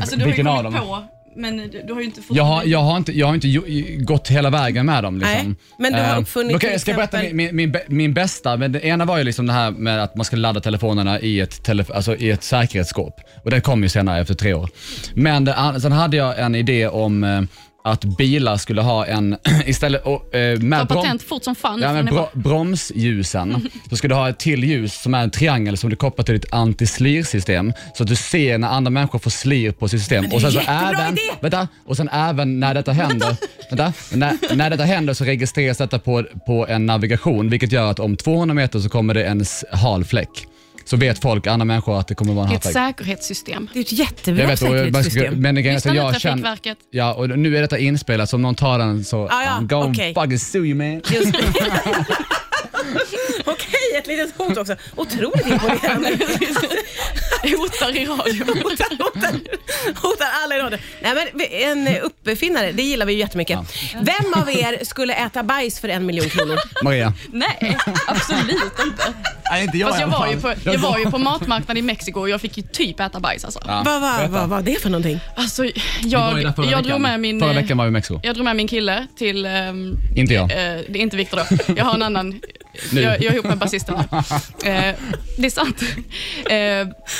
Alltså, 0.00 0.16
du 0.16 0.22
har 0.22 0.26
ju 0.26 0.26
vilken 0.26 0.46
av 0.46 0.56
kommit 0.62 0.72
dem? 0.78 0.86
på, 0.88 1.04
men 1.36 1.56
du, 1.56 1.82
du 1.86 1.92
har 1.92 2.00
ju 2.00 2.06
inte 2.06 2.22
fått 2.22 2.36
Jag 2.36 2.44
har, 2.44 2.64
jag 2.64 2.78
har 2.82 2.96
inte, 2.96 3.12
jag 3.18 3.26
har 3.26 3.34
inte 3.34 3.48
gått 4.04 4.28
hela 4.28 4.50
vägen 4.50 4.86
med 4.86 5.02
dem. 5.04 5.18
Liksom. 5.18 5.36
Nej, 5.36 5.54
men 5.78 5.92
du 5.92 5.98
har 5.98 6.14
Eh, 6.14 6.20
uppfunnit 6.20 6.56
okej, 6.56 6.60
till 6.60 6.70
jag 6.72 6.80
ska 6.80 6.94
berätta 6.94 7.18
exempel- 7.22 7.36
min, 7.36 7.46
min, 7.46 7.56
min, 7.56 7.72
bä- 7.72 7.84
min 7.88 8.14
bästa, 8.14 8.56
men 8.56 8.72
det 8.72 8.84
ena 8.84 9.04
var 9.04 9.18
ju 9.18 9.24
liksom 9.24 9.46
det 9.46 9.52
här 9.52 9.70
med 9.70 10.02
att 10.02 10.16
man 10.16 10.24
ska 10.24 10.36
ladda 10.36 10.60
telefonerna 10.60 11.20
i 11.20 11.40
ett, 11.40 11.62
tele, 11.62 11.84
alltså 11.94 12.16
i 12.16 12.30
ett 12.30 12.42
säkerhetsskåp. 12.42 13.20
Och 13.44 13.50
det 13.50 13.60
kom 13.60 13.82
ju 13.82 13.88
senare 13.88 14.20
efter 14.20 14.34
tre 14.34 14.54
år. 14.54 14.68
Men 15.14 15.44
det, 15.44 15.54
an- 15.54 15.80
sen 15.80 15.92
hade 15.92 16.16
jag 16.16 16.38
en 16.38 16.54
idé 16.54 16.88
om 16.88 17.24
eh, 17.24 17.42
att 17.84 18.04
bilar 18.04 18.56
skulle 18.56 18.82
ha 18.82 19.06
en, 19.06 19.36
istället 19.66 20.02
och, 20.06 20.34
eh, 20.34 20.58
Ta 20.58 20.64
med 20.64 20.86
brom- 20.86 21.02
patent 21.02 21.22
fort 21.22 21.44
som 21.44 21.54
fan. 21.54 21.80
Ja, 21.82 21.92
ni 21.92 22.02
bro, 22.02 22.26
bromsljusen. 22.34 23.68
Så 23.90 23.96
ska 23.96 24.08
du 24.08 24.14
ha 24.14 24.28
ett 24.28 24.38
till 24.38 24.64
ljus 24.64 25.02
som 25.02 25.14
är 25.14 25.22
en 25.22 25.30
triangel 25.30 25.76
som 25.76 25.90
du 25.90 25.96
kopplar 25.96 26.24
till 26.24 26.34
ditt 26.34 26.52
antislirsystem. 26.52 27.72
Så 27.96 28.02
att 28.02 28.08
du 28.08 28.16
ser 28.16 28.58
när 28.58 28.68
andra 28.68 28.90
människor 28.90 29.18
får 29.18 29.30
slir 29.30 29.72
på 29.72 29.88
sitt 29.88 30.00
system. 30.00 30.24
Och 30.32 30.40
sen, 30.40 30.52
så 30.52 30.58
jättebra 30.58 30.90
även, 31.00 31.12
idé! 31.12 31.20
vänta, 31.40 31.68
och 31.86 31.96
sen 31.96 32.08
även 32.08 32.60
när 32.60 32.74
detta 32.74 32.92
händer, 32.92 33.36
vänta, 33.70 33.92
när, 34.12 34.56
när 34.56 34.70
detta 34.70 34.84
händer 34.84 35.14
så 35.14 35.24
registreras 35.24 35.78
detta 35.78 35.98
på, 35.98 36.24
på 36.46 36.66
en 36.68 36.86
navigation 36.86 37.50
vilket 37.50 37.72
gör 37.72 37.90
att 37.90 38.00
om 38.00 38.16
200 38.16 38.54
meter 38.54 38.78
så 38.80 38.88
kommer 38.88 39.14
det 39.14 39.24
en 39.24 39.40
s- 39.40 39.64
hal 39.72 40.04
fläck. 40.04 40.46
Så 40.90 40.96
vet 40.96 41.22
folk, 41.22 41.46
andra 41.46 41.64
människor, 41.64 42.00
att 42.00 42.08
det 42.08 42.14
kommer 42.14 42.32
vara 42.32 42.44
en 42.44 42.50
Det 42.50 42.54
är 42.66 42.68
ett 42.68 42.72
säkerhetssystem. 42.72 43.68
Det 43.72 43.78
är 43.78 43.80
ett 43.80 43.92
jättebra 43.92 44.42
Jag 44.42 44.48
vet, 44.48 44.62
och 44.62 44.68
jag, 44.68 44.84
säkerhetssystem. 44.86 45.34
men 45.40 45.54
grejen 45.54 45.70
är 45.70 45.74
Lyssna 45.74 45.92
nu, 45.92 45.98
jag 45.98 46.20
känner, 46.20 46.36
Trafikverket. 46.42 46.78
ja, 46.90 47.14
och 47.14 47.28
nu 47.38 47.56
är 47.56 47.60
detta 47.62 47.78
inspelat 47.78 48.30
så 48.30 48.36
om 48.36 48.42
någon 48.42 48.54
tar 48.54 48.78
den 48.78 49.04
så 49.04 49.28
Ah, 49.30 49.42
ja, 49.44 49.50
I'm 49.60 49.66
going 49.66 49.90
okej. 49.90 50.14
fucking 50.14 50.38
sue 50.38 50.66
you 50.66 50.74
man. 50.74 51.02
Just 51.10 51.32
det. 51.32 51.38
Okej, 53.44 53.98
ett 53.98 54.06
litet 54.06 54.34
hot 54.38 54.56
också. 54.56 54.76
Otroligt 54.96 55.46
imponerande. 55.46 56.08
Hotar 57.58 57.96
i 57.96 58.06
radio. 58.06 58.44
hotar, 58.62 59.04
hotar, 59.04 59.32
hotar 60.02 60.26
alla 60.44 60.56
i 60.56 60.58
radio. 60.58 60.78
Nej, 61.02 61.14
men 61.14 61.40
en 61.86 61.98
uppfinnare, 62.02 62.72
det 62.72 62.82
gillar 62.82 63.06
vi 63.06 63.12
ju 63.12 63.18
jättemycket. 63.18 63.58
Vem 63.94 64.42
av 64.42 64.50
er 64.50 64.84
skulle 64.84 65.14
äta 65.14 65.42
bajs 65.42 65.80
för 65.80 65.88
en 65.88 66.06
miljon 66.06 66.28
kronor? 66.28 66.58
Maria. 66.84 67.12
Nej, 67.32 67.76
absolut 68.06 68.72
inte. 68.86 69.02
Nej, 69.50 69.64
inte 69.64 69.78
Fast 69.78 70.00
jag 70.00 70.00
i 70.00 70.02
alla 70.02 70.12
var, 70.18 70.18
fall. 70.26 70.34
ju 70.34 70.40
på, 70.40 70.70
jag 70.70 70.78
var 70.78 70.98
ju 70.98 71.10
på 71.10 71.18
matmarknaden 71.18 71.76
i 71.76 71.82
Mexiko 71.82 72.20
och 72.20 72.28
jag 72.30 72.40
fick 72.40 72.56
ju 72.56 72.62
typ 72.62 73.00
äta 73.00 73.20
bajs 73.20 73.44
alltså. 73.44 73.60
Ja, 73.66 73.82
Vad 73.84 74.00
var 74.00 74.16
berätta. 74.18 74.32
vad 74.32 74.48
var 74.48 74.62
det 74.62 74.82
för 74.82 74.90
någonting? 74.90 75.20
Alltså, 75.36 75.62
var 75.62 75.66
ju 75.66 75.72
jag, 76.04 76.36
där 76.36 76.52
förra 76.52 76.64
jag, 76.66 76.70
veckan. 76.70 76.82
drog 76.82 77.00
med 77.00 77.20
min, 77.20 77.40
Förra 77.40 77.50
eh, 77.50 77.56
veckan 77.56 77.76
var 77.78 77.84
vi 77.84 77.88
i 77.88 77.92
Mexiko. 77.92 78.20
jag 78.22 78.34
drog 78.34 78.44
med 78.44 78.56
min 78.56 78.68
kille 78.68 79.06
till... 79.18 79.46
ehm, 79.46 79.96
Inte 80.16 80.34
jag. 80.34 80.42
eh, 80.42 80.80
det 80.88 80.98
är 80.98 81.02
inte 81.02 81.16
Viktor 81.16 81.36
då. 81.66 81.74
Jag 81.76 81.84
har 81.84 81.94
en 81.94 82.02
annan. 82.02 82.40
Nu. 82.92 83.00
Jag, 83.00 83.12
jag 83.22 83.24
är 83.24 83.32
ihop 83.34 83.46
med 83.46 83.58
basisten 83.58 83.94
nu. 83.98 84.16
Eh, 84.70 84.94
det 85.38 85.46
är 85.46 85.50
sant. 85.50 85.82
Eh, 86.50 87.10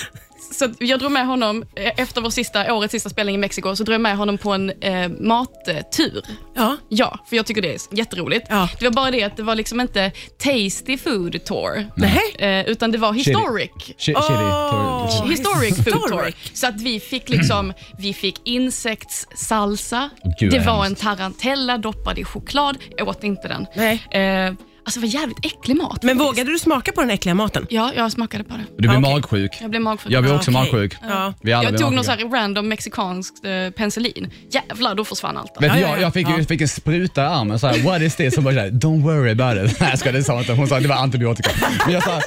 Så 0.60 0.68
jag 0.78 0.98
drog 0.98 1.12
med 1.12 1.26
honom, 1.26 1.64
eh, 1.76 1.92
efter 1.96 2.20
vår 2.20 2.30
sista, 2.30 2.74
årets 2.74 2.92
sista 2.92 3.08
spelning 3.10 3.34
i 3.34 3.38
Mexiko, 3.38 3.76
så 3.76 3.84
drog 3.84 3.94
jag 3.94 4.00
med 4.00 4.16
honom 4.16 4.38
på 4.38 4.52
en 4.52 4.70
eh, 4.70 5.08
mattur. 5.08 6.24
Ja. 6.54 6.76
Ja, 6.88 7.18
för 7.28 7.36
jag 7.36 7.46
tycker 7.46 7.62
det 7.62 7.74
är 7.74 7.80
jätteroligt. 7.96 8.46
Ja. 8.50 8.68
Det 8.78 8.84
var 8.84 8.92
bara 8.92 9.10
det 9.10 9.22
att 9.22 9.36
det 9.36 9.42
var 9.42 9.54
liksom 9.54 9.80
inte 9.80 10.12
tasty 10.38 10.98
food 10.98 11.44
tour, 11.44 11.86
Nej. 11.96 12.20
eh, 12.38 12.66
utan 12.70 12.90
det 12.90 12.98
var 12.98 13.12
historic. 13.12 13.70
Chi- 13.76 13.94
Chili. 13.98 14.14
Åh. 14.22 15.26
Historic 15.30 15.76
food 15.76 16.08
tour. 16.08 16.32
Så 16.54 16.66
att 16.66 16.80
vi 16.80 17.00
fick 17.00 17.28
liksom, 17.28 17.72
vi 17.98 18.14
fick 18.14 18.40
insektssalsa, 18.44 20.10
gud, 20.40 20.52
det 20.52 20.58
var 20.66 20.84
en 20.86 20.94
tarantella 20.94 21.78
doppad 21.78 22.18
i 22.18 22.24
choklad. 22.24 22.78
Jag 22.96 23.08
åt 23.08 23.24
inte 23.24 23.48
den. 23.48 23.66
Nej. 23.76 24.06
Eh, 24.10 24.54
alltså 24.90 25.00
det 25.00 25.06
var 25.06 25.14
jävligt 25.20 25.46
äcklig 25.46 25.76
mat. 25.76 26.02
Men 26.02 26.18
faktiskt. 26.18 26.20
vågade 26.38 26.50
du 26.52 26.58
smaka 26.58 26.92
på 26.92 27.00
den 27.00 27.10
äckliga 27.10 27.34
maten? 27.34 27.66
Ja, 27.70 27.92
jag 27.96 28.12
smakade 28.12 28.44
på 28.44 28.54
det. 28.56 28.64
Du 28.78 28.88
blir 28.88 28.90
Okej. 28.90 29.00
magsjuk. 29.00 29.50
Jag 29.60 29.70
blev 29.70 29.82
magsjuk. 29.82 30.12
Jag 30.12 30.22
blir 30.22 30.34
också 30.34 30.50
Okej. 30.50 30.60
magsjuk. 30.60 30.94
Ja. 31.08 31.34
Vi 31.42 31.52
alla 31.52 31.62
jag 31.64 31.72
blir 31.72 31.78
tog 31.78 31.86
någon 31.92 31.96
magsjuka. 32.06 32.22
så 32.22 32.28
här 32.28 32.42
random 32.42 32.68
mexikansk 32.68 33.44
eh, 33.44 33.70
penicillin. 33.70 34.30
Jävlar, 34.50 34.94
då 34.94 35.04
försvann 35.04 35.36
allt. 35.36 35.52
Vet 35.60 35.68
Ja, 35.68 35.74
du, 35.74 35.80
ja, 35.80 35.88
jag, 35.88 35.96
ja. 35.98 36.02
jag 36.02 36.12
fick, 36.14 36.28
Ja. 36.28 36.38
jag 36.38 36.48
fick 36.48 36.60
en 36.60 36.68
spruta 36.68 37.22
i 37.22 37.26
armen, 37.26 37.58
så 37.58 37.66
här, 37.66 37.78
what 37.84 38.02
is 38.02 38.16
this? 38.16 38.34
Hon 38.36 38.44
bara, 38.44 38.54
så 38.54 38.60
här, 38.60 38.70
don't 38.70 39.02
worry 39.02 39.30
about 39.30 39.70
it. 39.70 39.80
Nej, 39.80 39.90
jag 39.90 39.98
skojar, 39.98 40.12
det 40.12 40.24
sa 40.24 40.32
hon 40.32 40.40
inte. 40.40 40.52
Hon 40.52 40.68
sa 40.68 40.80
det 40.80 40.88
var 40.88 40.96
antibiotika. 40.96 41.50
Men 41.86 41.94
jag 41.94 42.02
sa, 42.04 42.20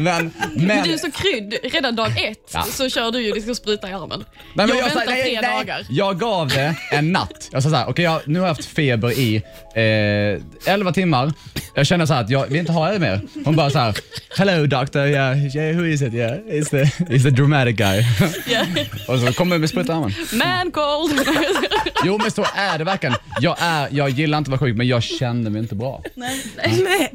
men, 0.00 0.04
men, 0.54 0.66
Men 0.66 0.84
du 0.84 0.92
är 0.94 0.98
så 0.98 1.10
krydd, 1.10 1.54
redan 1.72 1.96
dag 1.96 2.10
ett 2.26 2.50
Ja. 2.52 2.62
så 2.62 2.88
kör 2.90 3.10
du 3.12 3.22
ju 3.22 3.34
liksom 3.34 3.54
spruta 3.54 3.88
i 3.90 3.92
armen. 3.92 4.24
Nej, 4.54 4.66
men 4.66 4.78
jag, 4.78 4.92
sa- 4.92 4.98
väntar 4.98 5.14
tre 5.14 5.40
dagar. 5.40 5.86
Jag 5.90 6.18
gav 6.20 6.48
det 6.48 6.74
en 6.92 7.12
natt. 7.12 7.48
Jag 7.52 7.62
sa 7.62 7.70
såhär, 7.70 7.88
okej 7.88 8.04
jag, 8.04 8.20
nu 8.26 8.38
har 8.40 8.46
jag 8.46 8.54
haft 8.54 8.64
feber 8.68 9.12
i 9.18 9.36
eh, 9.74 10.72
11 10.72 10.92
timmar. 10.92 11.32
Jag 11.74 11.86
känner 11.86 12.06
så 12.06 12.14
här 12.14 12.20
att 12.20 12.30
jag 12.30 12.46
vill 12.46 12.56
inte 12.60 12.72
ha 12.72 12.90
det 12.92 12.98
mer. 12.98 13.20
Hon 13.44 13.56
bara 13.56 13.70
så 13.70 13.78
här, 13.78 13.94
hello 14.36 14.66
doctor, 14.66 15.06
yeah, 15.06 15.56
yeah, 15.56 15.76
who 15.76 15.86
is 15.86 16.02
it? 16.02 16.14
Yeah, 16.14 16.32
it's 16.32 16.70
the, 16.70 16.82
it's 17.04 17.22
the 17.22 17.30
dramatic 17.30 17.76
guy. 17.76 18.02
Ja. 18.46 18.60
Och 19.08 19.18
så 19.20 19.32
kommer 19.32 19.54
jag 19.54 19.60
med 19.60 19.70
spruta 19.70 19.92
i 19.92 19.96
armen. 19.96 20.12
Man 20.32 20.70
cold. 20.72 21.20
Jo 22.04 22.18
men 22.22 22.30
så 22.30 22.44
är 22.54 22.78
det 22.78 22.84
verkligen. 22.84 23.14
Jag, 23.40 23.56
är, 23.60 23.88
jag 23.90 24.10
gillar 24.10 24.38
inte 24.38 24.48
att 24.48 24.60
vara 24.60 24.68
sjuk 24.70 24.76
men 24.76 24.86
jag 24.86 25.02
kände 25.02 25.50
mig 25.50 25.62
inte 25.62 25.74
bra. 25.74 26.02
Nej, 26.14 26.40
nej, 26.56 27.12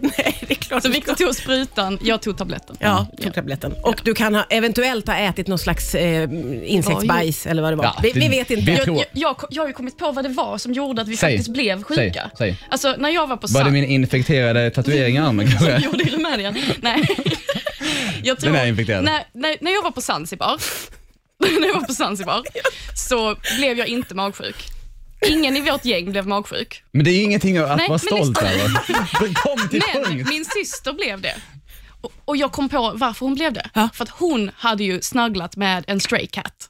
det 0.47 0.51
är 0.53 0.55
klart 0.55 0.83
Så 0.83 0.89
Viktor 0.89 1.13
tog 1.15 1.35
sprutan, 1.35 1.99
jag 2.01 2.21
tog 2.21 2.38
tabletten. 2.38 2.75
Ja, 2.79 3.07
tog 3.23 3.33
tabletten. 3.33 3.73
Och 3.83 3.95
du 4.03 4.13
kan 4.13 4.35
ha, 4.35 4.45
eventuellt 4.49 5.07
ha 5.07 5.15
ätit 5.17 5.47
någon 5.47 5.59
slags 5.59 5.95
eh, 5.95 6.29
insektsbajs 6.63 7.45
eller 7.45 7.61
vad 7.61 7.71
det 7.71 7.75
var. 7.75 7.85
Ja, 7.85 7.95
vi, 8.03 8.11
vi 8.11 8.27
vet 8.27 8.51
inte. 8.51 8.71
vi- 8.71 8.77
Jag, 8.85 9.05
jag, 9.13 9.35
jag, 9.49 9.63
har 9.63 9.67
ju 9.67 9.73
kommit 9.73 9.97
på 9.97 10.11
vad 10.11 10.25
det 10.25 10.29
var 10.29 10.57
som 10.57 10.73
gjorde 10.73 11.01
att 11.01 11.07
vi 11.07 11.17
Säg. 11.17 11.31
faktiskt 11.38 11.49
blev 11.53 11.83
Säg. 11.88 11.97
sjuka. 11.97 12.31
Säg. 12.38 12.57
Alltså 12.69 12.95
när 12.97 13.09
jag 13.09 13.27
var 13.27 13.38
på 13.38 13.47
Var 13.47 13.63
det 13.63 13.71
min 13.71 13.85
infekterade 14.13 14.70
tatuering 14.72 15.15
i 15.15 15.20
armen 15.20 15.48
kanske? 15.52 15.78
gjorde 15.78 16.04
i 16.04 16.10
Rumänien. 16.10 16.58
Nej. 16.82 17.08
Jag 18.24 18.39
tror, 18.39 18.52
Den 18.52 18.62
är 18.62 18.65
infekterad. 18.68 19.04
När, 19.04 19.24
när, 19.34 19.58
när 19.62 19.72
jag 19.74 19.82
var 19.84 19.91
på 19.91 20.02
Zanzibar, 20.02 20.62
när 21.60 21.68
jag 21.68 21.74
var 21.74 21.82
på 21.88 21.94
Zanzibar 21.94 22.44
så 23.10 23.36
blev 23.58 23.78
jag 23.78 23.88
inte 23.88 24.15
magsjuk. 24.15 24.56
Ingen 25.28 25.58
i 25.58 25.62
vårt 25.62 25.86
gäng 25.86 26.12
blev 26.12 26.28
magsjuk. 26.28 26.84
Men 26.91 27.04
det 27.06 27.12
är 27.12 27.24
ingenting 27.24 27.58
att 27.58 27.68
Nej, 27.78 27.78
vara 27.78 27.88
men 27.88 28.00
stolt 28.00 28.39
det- 28.39 28.48
över. 28.48 29.34
Kom 29.34 29.70
till 29.70 29.82
Men 29.94 30.04
punkt. 30.06 30.30
min 30.30 30.46
syster 30.46 30.94
blev 30.94 31.22
det. 31.22 31.36
Och, 32.02 32.12
och 32.26 32.38
jag 32.38 32.52
kom 32.52 32.70
på 32.70 32.91
varför 32.96 33.26
hon 33.26 33.36
blev 33.36 33.54
det. 33.54 33.70
För 33.94 34.04
att 34.04 34.10
hon 34.10 34.52
hade 34.58 34.84
ju 34.84 35.02
snagglat 35.02 35.56
med 35.56 35.84
en 35.88 36.00
stray 36.00 36.28
cat. 36.28 36.70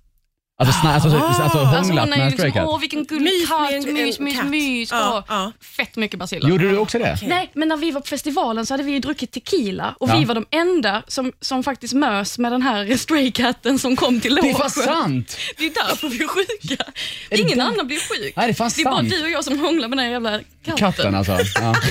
Alltså, 0.57 0.79
sna, 0.81 0.93
alltså, 0.93 1.09
alltså, 1.09 1.41
alltså 1.43 1.57
Alltså 1.57 1.77
hånglat 1.77 2.09
hon 2.09 2.19
med 2.19 2.33
stray 2.33 2.45
liksom, 2.47 2.51
cat. 2.61 2.69
åh 2.69 2.79
vilken 2.79 3.05
gullig 3.05 3.47
katt, 3.47 3.71
en- 3.71 3.93
mys, 3.93 4.19
mys, 4.19 4.43
mys. 4.43 4.91
Ja, 4.91 5.23
ja. 5.27 5.51
Fett 5.77 5.95
mycket 5.95 6.19
basiller. 6.19 6.49
Gjorde 6.49 6.69
du 6.69 6.77
också 6.77 6.99
det? 6.99 7.17
Nej, 7.23 7.51
men 7.53 7.67
när 7.67 7.77
vi 7.77 7.91
var 7.91 8.01
på 8.01 8.07
festivalen 8.07 8.65
så 8.65 8.73
hade 8.73 8.83
vi 8.83 8.91
ju 8.91 8.99
druckit 8.99 9.31
tequila 9.31 9.95
och 9.99 10.09
Ja. 10.09 10.17
vi 10.19 10.25
var 10.25 10.35
de 10.35 10.45
enda 10.51 11.03
som, 11.07 11.31
som 11.41 11.63
faktiskt 11.63 11.93
mös 11.93 12.37
med 12.37 12.51
den 12.51 12.61
här 12.61 12.97
stray 12.97 13.31
catten 13.31 13.79
som 13.79 13.95
kom 13.95 14.21
till 14.21 14.35
Det 14.35 14.41
logen. 14.41 14.57
var 14.59 14.69
sant! 14.69 15.37
Det 15.57 15.65
är 15.65 15.71
därför 15.87 16.09
vi 16.09 16.23
är 16.23 16.27
sjuka. 16.27 16.83
Är 17.29 17.39
Ingen 17.39 17.57
det- 17.57 17.63
annan 17.63 17.87
blir 17.87 17.99
sjuk. 17.99 18.33
Nej, 18.35 18.47
det 18.47 18.53
fan 18.53 18.71
det 18.75 18.81
är 18.81 18.85
bara 18.85 18.95
sant. 18.95 19.09
du 19.09 19.23
och 19.23 19.29
jag 19.29 19.43
som 19.43 19.59
hånglar 19.59 19.87
med 19.87 19.97
den 19.97 20.05
här 20.05 20.11
jävla 20.11 20.39
katten. 20.65 20.77
Katten 20.77 21.15
alltså. 21.15 21.37
Ja. 21.61 21.75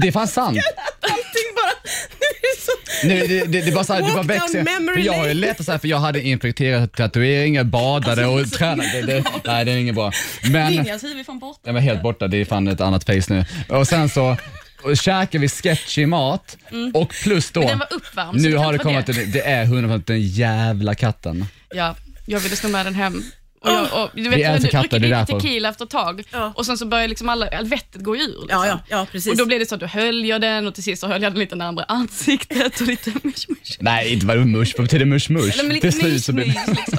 Det 0.00 0.08
är 0.08 0.12
fan 0.12 0.28
sant. 0.28 0.58
Allting 1.00 1.48
bara... 1.56 1.72
Nu 2.20 2.26
är 2.26 2.40
det 2.42 2.60
så... 2.62 2.72
Nu, 3.04 3.26
det, 3.26 3.44
det, 3.44 3.60
det 3.60 3.72
bara 3.72 3.84
så 3.84 3.92
här, 3.92 4.02
det 4.02 4.12
bara 4.12 4.22
växer. 4.22 4.64
För 4.94 5.00
jag 5.00 5.12
har 5.12 5.28
ju 5.28 5.34
lätt 5.34 5.64
så 5.64 5.72
här, 5.72 5.78
för 5.78 5.88
jag 5.88 5.98
hade 5.98 6.22
infekterad 6.22 6.92
tatuering, 6.92 7.54
jag 7.54 7.66
badade 7.66 8.26
och 8.26 8.50
tränade. 8.50 8.88
Det, 8.92 9.02
det, 9.02 9.24
nej, 9.44 9.64
det 9.64 9.72
är 9.72 9.76
inget 9.76 9.94
bra. 9.94 10.12
Men 10.50 10.72
Linjas 10.72 11.04
huvud 11.04 11.20
är 11.20 11.24
fan 11.24 11.38
borta. 11.38 11.60
jag 11.64 11.72
var 11.72 11.80
helt 11.80 12.02
borta, 12.02 12.28
det 12.28 12.36
är 12.36 12.44
fan 12.44 12.68
ett 12.68 12.80
annat 12.80 13.04
face 13.04 13.22
nu. 13.28 13.44
Och 13.68 13.88
sen 13.88 14.08
så 14.08 14.36
och 14.82 14.96
käkar 14.96 15.38
vi 15.38 15.48
sketchy 15.48 16.06
mat 16.06 16.56
och 16.94 17.14
plus 17.22 17.50
då, 17.50 17.60
Mm. 17.62 17.78
Men 17.78 17.78
den 17.78 17.88
var 17.90 17.96
uppvärmd. 17.96 18.40
nu 18.42 18.56
har 18.56 18.72
det 18.72 18.78
kommit, 18.78 19.06
det. 19.06 19.24
det 19.32 19.42
är 19.46 19.64
100% 19.64 20.02
den 20.06 20.20
jävla 20.22 20.94
katten. 20.94 21.46
Ja, 21.74 21.94
jag 22.26 22.40
ville 22.40 22.56
sno 22.56 22.68
med 22.68 22.86
den 22.86 22.94
hem. 22.94 23.22
Och 23.60 23.70
jag, 23.70 24.02
och, 24.04 24.10
du 24.14 24.22
vet, 24.28 24.38
Vi 24.38 24.42
hade 24.44 24.68
katter, 24.68 24.98
det 24.98 25.06
är 25.06 25.10
därför. 25.10 25.40
tequila 25.40 25.68
efter 25.68 25.84
ett 25.84 25.90
tag 25.90 26.22
Ja. 26.32 26.52
och 26.56 26.66
sen 26.66 26.78
så 26.78 26.86
började 26.86 27.08
liksom 27.08 27.28
alla, 27.28 27.48
all 27.48 27.66
vettet 27.66 28.02
gå 28.02 28.16
ur. 28.16 28.20
Liksom. 28.26 28.46
Ja, 28.50 28.66
ja, 28.66 28.80
ja, 28.88 29.06
precis. 29.12 29.30
Och 29.32 29.36
då 29.38 29.46
blev 29.46 29.58
det 29.58 29.66
så 29.66 29.74
att 29.74 29.80
du 29.80 29.86
höll 29.86 30.24
jag 30.24 30.40
den 30.40 30.66
och 30.66 30.74
till 30.74 30.82
sist 30.82 31.00
så 31.00 31.06
höll 31.06 31.22
jag 31.22 31.32
den 31.32 31.40
lite 31.40 31.56
närmare 31.56 31.84
ansiktet 31.88 32.80
och 32.80 32.86
lite 32.86 33.10
mush 33.10 33.46
mush. 33.48 33.76
Nej, 33.80 34.12
inte 34.12 34.26
vad 34.26 34.46
mush, 34.46 34.74
vad 34.76 34.86
betyder 34.86 35.04
mush 35.04 35.30
mush? 35.30 35.56
Nej, 35.56 35.66
men 35.66 35.74
lite 35.74 35.90
Till 35.90 36.00
slut 36.00 36.12
mys 36.12 36.24
så 36.24 36.32
blir 36.32 36.46
mys 36.46 36.66
liksom. 36.66 36.98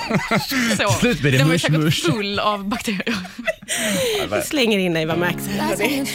Så. 0.78 0.90
Slut 1.00 1.20
blir 1.22 1.32
det 1.32 1.38
den 1.38 1.48
var 1.48 1.54
ju 1.54 1.56
mush, 1.56 1.66
säkert 1.66 1.80
mush. 1.80 2.12
full 2.16 2.40
av 2.40 2.68
bakterier. 2.70 3.16
Vi 4.36 4.42
slänger 4.42 4.80
in 4.80 4.98
Eva 4.98 5.16
Max 5.16 5.48
här. 5.48 5.68
hörni. 5.68 6.06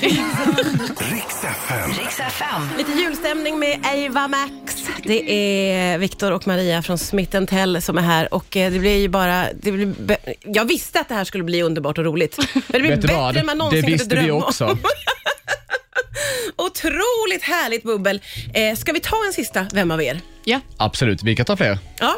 Riks 1.12 1.44
FM. 1.44 1.90
Riks 1.98 2.20
FM. 2.20 2.68
Lite 2.78 2.92
julstämning 2.92 3.59
med 3.59 3.80
Eva 3.94 4.28
Max. 4.28 4.85
Det 5.02 5.33
är 5.33 5.98
Viktor 5.98 6.30
och 6.33 6.46
Maria 6.46 6.83
från 6.83 6.98
Smith 6.98 7.44
Tell 7.44 7.83
som 7.83 7.98
är 7.98 8.02
här 8.02 8.35
och 8.35 8.57
eh, 8.57 8.72
det 8.72 8.78
blir 8.78 8.96
ju 8.98 9.09
bara... 9.09 9.46
Det 9.62 9.72
blir 9.72 9.87
be- 9.87 10.34
jag 10.42 10.64
visste 10.64 11.01
att 11.01 11.09
det 11.09 11.14
här 11.14 11.25
skulle 11.25 11.44
bli 11.44 11.62
underbart 11.62 11.99
och 11.99 12.05
roligt. 12.05 12.38
Men 12.55 12.62
det 12.68 12.81
blir 12.81 12.97
bättre 12.97 13.14
vad? 13.14 13.37
än 13.37 13.47
man 13.47 13.59
Det 13.59 13.59
någonsin 13.59 13.83
kunde 13.83 13.97
visste 13.97 14.16
vi 14.16 14.31
om. 14.31 14.42
också. 14.42 14.79
Otroligt 16.57 17.42
härligt 17.42 17.83
bubbel. 17.83 18.20
Eh, 18.55 18.77
ska 18.77 18.92
vi 18.92 19.01
ta 19.01 19.16
en 19.27 19.33
sista, 19.33 19.66
vem 19.73 19.90
av 19.90 20.03
er? 20.03 20.20
Ja, 20.44 20.61
Absolut, 20.77 21.23
vi 21.23 21.37
kan 21.37 21.47
ta 21.47 21.57
fler. 21.57 21.79
Ja. 21.99 22.16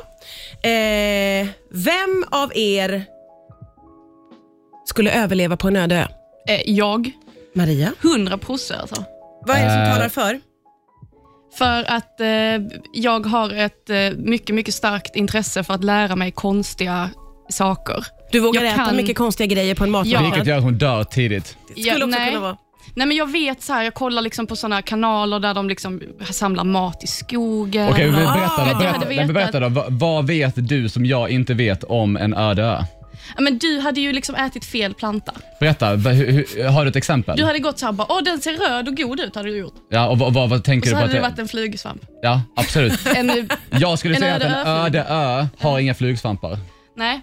Eh, 0.71 1.47
vem 1.71 2.25
av 2.31 2.53
er 2.57 3.05
skulle 4.87 5.11
överleva 5.23 5.57
på 5.57 5.69
en 5.69 5.77
öde 5.77 5.97
ö? 5.97 6.07
eh, 6.55 6.61
jag. 6.71 7.11
Maria? 7.55 7.93
100 8.03 8.39
procent 8.39 8.81
alltså. 8.81 9.05
Vad 9.47 9.57
är 9.57 9.65
det 9.65 9.71
som 9.71 9.81
Eh, 9.83 9.93
talar 9.95 10.09
för? 10.09 10.41
För 11.59 11.85
att 11.91 12.21
eh, 12.21 12.27
jag 12.93 13.27
har 13.27 13.51
ett 13.55 13.91
eh, 13.91 14.11
mycket, 14.17 14.55
mycket 14.55 14.75
starkt 14.75 15.17
intresse 15.17 15.65
för 15.65 15.75
att 15.75 15.85
lära 15.85 16.17
mig 16.17 16.33
konstiga 16.33 17.11
saker. 17.49 18.05
Du 18.33 18.41
vågar 18.41 18.63
jag 18.63 18.73
äta 18.73 18.85
kan- 18.85 18.97
mycket 18.97 19.17
konstiga 19.17 19.47
grejer 19.55 19.75
på 19.75 19.85
en 19.85 19.91
Ja. 19.91 19.93
matmarknad. 19.93 20.23
Vilket 20.25 20.47
gör 20.47 20.57
att 20.57 20.63
hon 20.63 20.79
dör 20.79 21.05
tidigt. 21.05 21.57
Det 21.75 21.81
skulle 21.83 21.95
också 22.05 22.07
nej. 22.19 22.29
kunna 22.31 22.41
vara. 22.41 22.57
Nej, 22.95 23.07
men 23.07 23.17
jag 23.17 23.33
vet 23.33 23.63
så 23.63 23.73
här, 23.73 23.83
jag 23.83 23.95
kollar 23.95 24.23
liksom 24.23 24.47
på 24.47 24.57
såna 24.57 24.83
kanaler 24.83 25.41
där 25.41 25.55
de 25.55 25.69
liksom 25.69 26.01
samlar 26.31 26.65
mat 26.65 27.05
i 27.05 27.07
skogen. 27.07 27.89
Okej, 27.89 28.11
men 28.11 28.27
Ah, 28.27 28.35
berätta 28.35 28.57
då. 28.57 28.63
hade 28.63 28.79
Berätta, 29.07 29.25
men 29.27 29.35
berätta 29.35 29.61
då. 29.61 29.69
Vad, 29.69 29.93
vad 29.93 30.27
vet 30.27 30.53
du 30.69 30.89
som 30.89 31.07
jag 31.07 31.31
inte 31.31 31.55
vet 31.55 31.85
om 31.85 32.17
en 32.17 32.35
öde 32.35 32.63
ö? 32.63 32.83
Ja, 33.37 33.41
men 33.43 33.59
du 33.59 33.81
hade 33.81 34.01
ju 34.01 34.13
liksom 34.13 34.35
ätit 34.35 34.65
fel 34.65 34.95
planta. 34.95 35.33
Berätta, 35.61 35.89
hur, 35.91 36.33
hur, 36.33 36.69
har 36.69 36.85
du 36.85 36.89
ett 36.91 36.97
exempel? 36.97 37.37
Du 37.37 37.45
hade 37.45 37.59
gått 37.59 37.79
så 37.79 37.87
här 37.87 37.93
bara, 37.93 38.07
åh 38.11 38.23
den 38.23 38.41
ser 38.41 38.53
röd 38.69 38.89
och 38.89 38.97
god 38.97 39.21
ut, 39.21 39.37
hade 39.37 39.49
du 39.49 39.57
gjort. 39.57 39.75
Ja, 39.91 40.09
och 40.09 40.19
vad, 40.19 40.35
vad, 40.35 40.49
vad 40.51 40.59
Och 40.59 40.65
tänker 40.65 40.89
så 40.91 40.95
du 40.97 41.01
på? 41.01 41.01
hade 41.01 41.07
Att 41.07 41.13
det 41.13 41.19
det, 41.19 41.31
varit 41.31 41.39
en 41.39 41.49
flugsvamp. 41.49 42.03
ja, 42.23 42.43
absolut. 42.57 43.07
En, 43.17 43.49
Jag 43.71 43.99
skulle 43.99 44.15
En 44.15 44.21
säga 44.21 44.35
att 44.37 44.43
en 44.43 44.53
öde 44.67 45.05
ö 45.09 45.47
har 45.59 45.79
inga 45.79 45.95
flugsvampar. 45.95 46.59
Nej. 46.97 47.21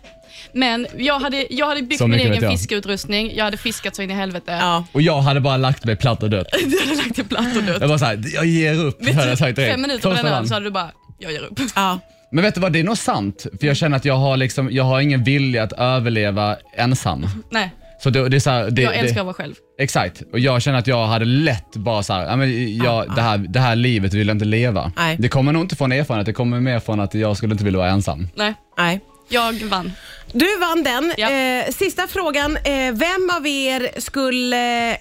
Men 0.54 0.88
jag 0.98 1.20
hade, 1.20 1.46
jag 1.50 1.68
hade 1.68 1.82
byggt 1.82 1.98
Så 1.98 2.08
min 2.08 2.12
mycket 2.18 2.32
vet 2.32 2.38
egen 2.38 2.50
jag. 2.52 2.60
fiskeutrustning, 2.60 3.32
jag 3.36 3.46
hade 3.46 3.58
fiskat 3.58 3.96
så 3.96 4.02
in 4.02 4.12
i 4.12 4.14
helvete. 4.14 4.58
Ja. 4.62 4.86
Och 4.92 5.02
jag 5.02 5.22
hade 5.22 5.40
bara 5.40 5.58
lagt 5.58 5.86
mig 5.86 5.96
platt 5.96 6.24
och 6.24 6.30
dött. 6.30 6.48
Du 6.66 6.80
hade 6.80 6.96
lagt 6.96 7.16
det 7.16 7.24
platt 7.24 7.58
och 7.58 7.64
dött. 7.64 7.78
Jag 7.82 7.88
var 7.88 7.98
såhär, 7.98 8.20
jag 8.34 8.46
ger 8.46 8.86
upp. 8.86 9.06
hade 9.16 9.30
jag 9.30 9.38
sagt 9.38 9.56
direkt. 9.56 9.72
Fem 9.72 9.82
minuter 9.82 10.02
på 10.04 10.10
Första 10.10 10.24
den 10.24 10.32
dagen. 10.34 10.48
så 10.48 10.54
hade 10.54 10.66
du 10.66 10.72
bara, 10.72 10.92
jag 11.20 11.32
ger 11.32 11.42
upp. 11.44 11.60
Ja. 11.76 12.00
Men 12.32 12.44
vet 12.44 12.56
du 12.56 12.62
vad, 12.62 12.74
det 12.74 12.80
är 12.80 12.84
nog 12.84 12.98
sant. 12.98 13.46
För 13.60 13.68
jag 13.68 13.78
känner 13.78 13.98
att 13.98 14.06
jag 14.06 14.16
har, 14.16 14.38
liksom, 14.38 14.70
jag 14.72 14.84
har 14.84 15.00
ingen 15.02 15.24
vilja 15.24 15.64
att 15.64 15.74
överleva 15.74 16.58
ensam. 16.78 17.26
Nej, 17.52 17.70
Så 18.04 18.10
det, 18.10 18.30
det 18.30 18.38
är 18.38 18.40
så 18.40 18.50
här, 18.50 18.70
det, 18.72 18.82
jag 18.82 18.96
älskar 18.96 19.14
det, 19.16 19.20
att 19.22 19.26
vara 19.26 19.34
själv. 19.34 19.54
Exakt, 19.80 20.22
och 20.34 20.40
jag 20.40 20.62
känner 20.62 20.80
att 20.80 20.88
jag 20.88 21.08
hade 21.08 21.26
lätt 21.26 21.76
bara 21.76 22.04
så 22.04 22.14
här, 22.14 22.26
ja, 22.26 22.36
men 22.36 22.78
jag, 22.78 23.16
det, 23.16 23.22
här, 23.22 23.38
det 23.38 23.60
här 23.60 23.76
livet 23.76 24.14
vill 24.14 24.28
jag 24.28 24.36
inte 24.36 24.46
leva. 24.46 24.92
Nej. 24.98 25.16
Det 25.20 25.28
kommer 25.30 25.52
nog 25.52 25.62
inte 25.64 25.76
från 25.76 25.92
erfarenhet, 25.92 26.26
det 26.26 26.34
kommer 26.34 26.60
mer 26.60 26.80
från 26.80 27.00
att 27.00 27.14
jag 27.14 27.38
skulle 27.38 27.52
inte 27.52 27.64
vilja 27.64 27.80
vara 27.80 27.90
ensam. 27.90 28.28
Nej, 28.36 28.54
Nej. 28.78 29.00
Jag 29.30 29.54
vann. 29.54 29.92
Du 30.32 30.58
vann 30.58 30.84
den. 30.84 31.14
Ja. 31.18 31.32
Eh, 31.32 31.72
sista 31.72 32.08
frågan. 32.08 32.58
Eh, 32.58 32.92
vem 32.94 33.30
av 33.38 33.48
er 33.48 34.00
skulle... 34.00 34.98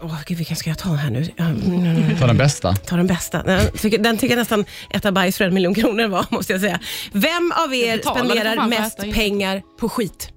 Åh, 0.00 0.16
gud, 0.26 0.38
vilken 0.38 0.56
ska 0.56 0.70
jag 0.70 0.78
ta 0.78 0.88
här 0.88 1.10
nu? 1.10 1.28
Mm. 1.38 2.18
Ta 2.18 2.26
den 2.26 2.36
bästa. 2.36 2.76
Ta 2.76 2.96
den 2.96 3.06
bästa. 3.06 3.42
Den 3.42 3.72
tycker, 3.72 3.98
den 3.98 4.18
tycker 4.18 4.34
jag 4.34 4.40
nästan 4.40 4.64
äta 4.90 5.12
bajs 5.12 5.36
för 5.36 5.44
en 5.44 5.54
miljon 5.54 5.74
kronor 5.74 6.08
var, 6.08 6.26
måste 6.30 6.52
jag 6.52 6.60
säga. 6.60 6.80
Vem 7.12 7.52
av 7.64 7.74
er 7.74 7.86
Jag 7.88 7.98
betalar, 7.98 8.22
det 8.22 8.28
får 8.28 8.34
spenderar 8.34 8.56
fan 8.56 8.68
mest 8.68 8.98
äta, 8.98 9.12
pengar 9.12 9.62
på 9.80 9.88
skit? 9.88 10.28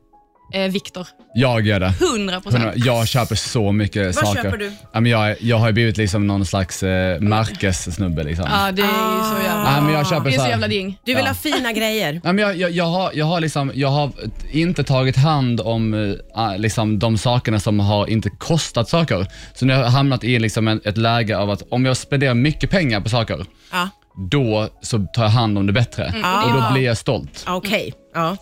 Eh, 0.54 0.72
Viktor. 0.72 1.08
Jag 1.34 1.68
gör 1.68 1.80
det. 1.80 1.94
100 2.16 2.42
procent. 2.42 2.74
Jag 2.76 3.08
köper 3.08 3.36
så 3.36 3.72
mycket 3.72 4.06
Vad 4.16 4.26
saker. 4.28 4.44
köper 4.44 4.58
du? 4.58 4.72
Ja, 4.94 5.00
men 5.00 5.12
jag, 5.12 5.36
jag 5.42 5.58
har 5.58 5.68
ju 5.68 5.74
blivit 5.74 5.98
liksom 5.98 6.28
någon 6.28 6.46
slags 6.46 6.84
eh, 6.84 7.20
märkessnubbe. 7.20 8.24
Liksom. 8.24 8.46
Ja, 8.52 8.72
det 8.72 8.82
är 8.82 8.86
ju 8.86 9.38
så 9.38 9.44
jävla... 9.44 9.76
Ja, 9.76 9.82
men 9.82 9.94
jag 9.94 10.08
köper 10.08 10.24
Det 10.24 10.30
är 10.36 10.38
så 10.38 10.44
så 10.44 10.50
jävla 10.50 10.68
ding. 10.68 11.00
Du 11.06 11.16
vill 11.16 11.24
Ja. 11.24 11.30
ha 11.30 11.36
fina 11.36 11.72
grejer. 11.72 12.22
Ja, 12.24 12.34
men 12.34 12.38
jag, 12.46 12.58
jag, 12.58 12.72
jag, 12.72 12.86
har, 12.86 13.12
jag, 13.14 13.26
har 13.26 13.40
liksom, 13.42 13.72
jag 13.76 13.90
har 13.90 14.12
inte 14.52 14.84
tagit 14.84 15.16
hand 15.18 15.62
om 15.62 15.94
eh, 16.36 16.58
liksom, 16.58 17.00
de 17.00 17.18
sakerna 17.18 17.60
som 17.60 17.80
har 17.80 18.08
inte 18.10 18.30
kostat 18.30 18.90
saker. 18.90 19.28
Så 19.54 19.66
nu 19.66 19.74
har 19.74 19.82
jag 19.82 19.90
hamnat 19.90 20.24
i 20.24 20.40
liksom 20.40 20.68
en, 20.68 20.82
ett 20.86 20.98
läge 20.98 21.38
av 21.38 21.50
att 21.50 21.62
om 21.72 21.86
jag 21.86 21.98
spenderar 21.98 22.34
mycket 22.34 22.70
pengar 22.70 23.02
på 23.02 23.10
saker, 23.10 23.46
Ja. 23.72 23.90
då 24.32 24.70
så 24.82 25.08
tar 25.14 25.24
jag 25.24 25.30
hand 25.30 25.58
om 25.58 25.68
det 25.68 25.74
bättre. 25.74 26.06
Och 26.46 26.54
då 26.54 26.74
blir 26.74 26.84
jag 26.84 26.98
stolt. 26.98 27.46
Okej. 27.48 27.94
Ja. 28.16 28.38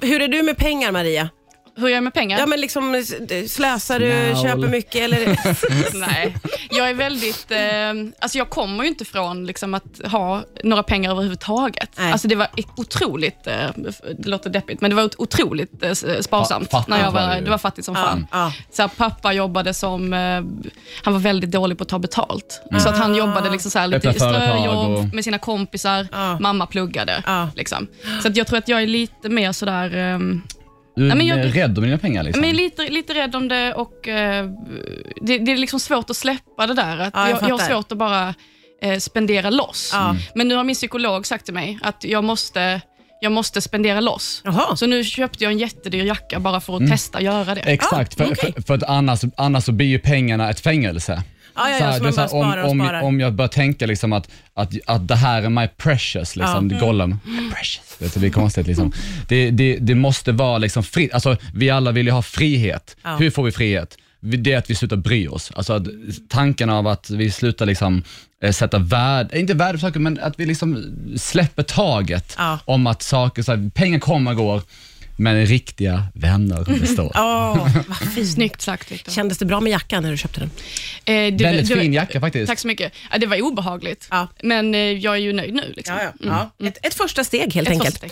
Hur 0.00 0.22
är 0.22 0.28
du 0.28 0.42
med 0.42 0.56
pengar 0.56 0.92
Maria? 0.92 1.30
Hur 1.78 1.86
är 1.86 1.90
jag 1.94 2.04
med 2.04 2.14
pengar? 2.14 2.38
Ja, 2.38 2.46
men 2.46 2.60
liksom, 2.60 3.04
slösar 3.48 3.98
du, 4.00 4.30
Snål. 4.32 4.44
köper 4.44 4.68
mycket 4.68 4.94
eller? 5.02 5.38
Nej, 6.00 6.36
jag 6.70 6.90
är 6.90 6.94
väldigt... 6.94 7.50
Eh, 7.50 8.12
alltså 8.20 8.38
jag 8.38 8.50
kommer 8.50 8.82
ju 8.84 8.88
inte 8.88 9.04
från 9.04 9.46
liksom, 9.46 9.74
att 9.74 10.00
ha 10.04 10.42
några 10.64 10.82
pengar 10.82 11.10
överhuvudtaget. 11.10 11.90
Nej. 11.98 12.12
Alltså 12.12 12.28
det 12.28 12.34
var 12.36 12.46
otroligt, 12.76 13.46
eh, 13.46 13.66
det 14.18 14.28
låter 14.28 14.50
deppigt, 14.50 14.80
men 14.80 14.90
det 14.90 14.96
var 14.96 15.10
otroligt 15.18 15.82
eh, 15.82 15.92
sparsamt. 16.20 16.70
Fa- 16.70 16.84
när 16.88 17.00
jag 17.04 17.10
var 17.12 17.40
det 17.40 17.50
var, 17.50 17.58
fattigt 17.58 17.84
som 17.84 17.94
Ja, 17.94 18.02
fan. 18.02 18.26
ja. 18.32 18.52
Så 18.72 18.82
här, 18.82 18.88
pappa 18.96 19.32
jobbade 19.32 19.74
som, 19.74 20.12
eh, 20.12 20.18
han 21.04 21.12
var 21.12 21.18
väldigt 21.20 21.50
dålig 21.50 21.78
på 21.78 21.82
att 21.82 21.88
ta 21.88 21.98
betalt. 21.98 22.62
Så 22.80 22.88
att 22.88 22.98
han 22.98 23.14
jobbade 23.14 23.50
liksom 23.50 23.70
så 23.70 23.78
här, 23.78 23.86
lite 23.86 24.12
ströjobb 24.12 24.98
och- 24.98 25.14
med 25.14 25.24
sina 25.24 25.38
kompisar, 25.38 26.06
Ja. 26.12 26.38
mamma 26.40 26.66
pluggade. 26.66 27.22
Liksom. 27.56 27.86
Så 28.22 28.28
att 28.28 28.36
jag 28.36 28.46
tror 28.46 28.58
att 28.58 28.68
jag 28.68 28.82
är 28.82 28.86
lite 28.86 29.28
mer 29.28 29.52
sådär, 29.52 29.96
ehm, 29.96 30.42
Du 30.98 31.10
är 31.10 31.14
men 31.16 31.26
jag- 31.26 31.36
mer 31.38 31.44
rädd 31.48 31.78
om 31.78 31.84
dina 31.84 31.98
pengar. 31.98 32.22
Liksom. 32.22 32.40
men 32.40 32.56
lite, 32.56 32.82
lite 32.88 33.14
rädd 33.14 33.36
om 33.36 33.48
det 33.48 33.74
och 33.74 34.08
eh, 34.08 34.46
det, 35.22 35.38
det 35.38 35.52
är 35.52 35.56
liksom 35.56 35.80
svårt 35.80 36.10
att 36.10 36.16
släppa 36.16 36.66
det 36.66 36.74
där. 36.74 36.98
Att 36.98 37.10
Ja, 37.14 37.20
jag 37.20 37.30
jag, 37.30 37.42
jag 37.42 37.48
har 37.54 37.58
fattar. 37.58 37.74
svårt 37.74 37.92
att 37.92 37.98
bara 37.98 38.34
eh, 38.82 38.98
spendera 38.98 39.50
loss. 39.50 39.90
Ja. 39.92 40.16
Men 40.34 40.48
nu 40.48 40.54
har 40.54 40.64
min 40.64 40.74
psykolog 40.74 41.26
sagt 41.26 41.44
till 41.44 41.54
mig 41.54 41.78
att 41.82 42.04
jag 42.04 42.24
måste, 42.24 42.80
jag 43.20 43.32
måste 43.32 43.60
spendera 43.60 44.00
loss. 44.00 44.40
Jaha. 44.44 44.76
Så 44.76 44.86
nu 44.86 45.04
köpte 45.04 45.44
jag 45.44 45.52
en 45.52 45.58
jättedyr 45.58 46.04
jacka 46.04 46.40
bara 46.40 46.60
för 46.60 46.72
att 46.74 46.80
Mm. 46.80 46.90
testa 46.90 47.20
göra 47.20 47.54
det. 47.54 47.60
Exakt, 47.60 48.14
för, 48.14 48.24
okej. 48.32 48.52
för, 48.52 48.62
för 48.62 48.74
att 48.74 48.82
annars, 48.82 49.20
annars 49.36 49.64
så 49.64 49.72
blir 49.72 49.86
ju 49.86 49.98
pengarna 49.98 50.50
ett 50.50 50.60
fängelse. 50.60 51.22
Ja, 51.58 51.70
ja, 51.70 51.76
ja, 51.80 51.92
så 51.98 52.02
man 52.02 52.12
så 52.12 52.16
bara 52.16 52.22
här, 52.22 52.28
sparar 52.28 52.62
och 52.64 52.70
om, 52.70 52.78
sparar. 52.80 53.00
om, 53.00 53.06
om 53.06 53.20
jag 53.20 53.32
börjar 53.34 53.48
tänka 53.48 53.86
liksom 53.86 54.12
att, 54.12 54.28
att, 54.54 54.72
att 54.86 55.08
det 55.08 55.16
här 55.16 55.42
är 55.42 55.48
my 55.48 55.68
precious, 55.68 56.36
liksom, 56.36 56.70
Ja. 56.70 56.78
Gollum. 56.80 57.18
Precious. 57.54 58.12
Det 58.14 58.20
blir 58.20 58.30
konstigt. 58.30 58.66
Liksom. 58.66 58.92
Det, 59.28 59.50
det, 59.50 59.76
det 59.80 59.94
måste 59.94 60.32
vara 60.32 60.58
liksom 60.58 60.82
fritt. 60.82 61.14
Alltså, 61.14 61.36
vi 61.54 61.70
alla 61.70 61.92
vill 61.92 62.06
ju 62.06 62.12
ha 62.12 62.22
frihet. 62.22 62.96
Ja. 63.04 63.16
Hur 63.16 63.30
får 63.30 63.42
vi 63.44 63.52
frihet? 63.52 63.96
Det 64.20 64.52
är 64.52 64.58
att 64.58 64.70
vi 64.70 64.74
slutar 64.74 64.96
bry 64.96 65.28
oss. 65.28 65.52
Alltså, 65.54 65.72
att 65.72 65.86
tanken 66.28 66.70
av 66.70 66.86
att 66.86 67.10
vi 67.10 67.30
slutar 67.30 67.66
liksom, 67.66 68.02
eh, 68.42 68.52
sätta 68.52 68.78
värde, 68.78 69.40
inte 69.40 69.54
värde 69.54 69.72
på 69.72 69.78
saker, 69.80 70.00
men 70.00 70.18
att 70.20 70.40
vi 70.40 70.46
liksom 70.46 70.84
släpper 71.16 71.62
taget 71.62 72.34
Ja. 72.38 72.58
om 72.64 72.86
att 72.86 73.02
saker, 73.02 73.42
så 73.42 73.52
här, 73.56 73.70
pengar 73.74 73.98
kommer 73.98 74.30
och 74.30 74.36
går, 74.36 74.62
men 75.18 75.46
riktiga 75.46 76.02
vänner 76.14 76.80
består. 76.80 77.12
Åh, 77.14 77.68
vad 77.88 78.12
fint. 78.14 78.28
Snyggt 78.28 78.60
sagt 78.60 78.92
Victor. 78.92 79.12
Kändes 79.12 79.38
det 79.38 79.44
bra 79.44 79.60
med 79.60 79.70
jackan 79.70 80.02
när 80.02 80.10
du 80.10 80.16
köpte 80.16 80.40
den? 80.40 80.50
Eh, 81.04 81.34
det- 81.36 81.44
Väldigt 81.44 81.68
det- 81.68 81.80
fin 81.80 81.92
jacka 81.92 82.20
faktiskt. 82.20 82.46
Tack 82.48 82.58
så 82.58 82.66
mycket. 82.68 82.92
Ja, 83.12 83.18
det 83.18 83.26
var 83.26 83.40
obehagligt, 83.42 84.06
Ja. 84.10 84.28
men 84.42 84.74
eh, 84.74 84.80
jag 84.80 85.14
är 85.14 85.18
ju 85.18 85.32
nöjd 85.32 85.54
nu. 85.54 85.72
Liksom. 85.76 85.94
Ja, 85.98 86.12
ja. 86.20 86.50
ja. 86.58 86.66
Ett, 86.68 86.86
ett 86.86 86.94
första 86.94 87.24
steg 87.24 87.54
helt 87.54 87.68
Ett 87.68 87.72
enkelt. 87.74 87.96
steg. 87.96 88.10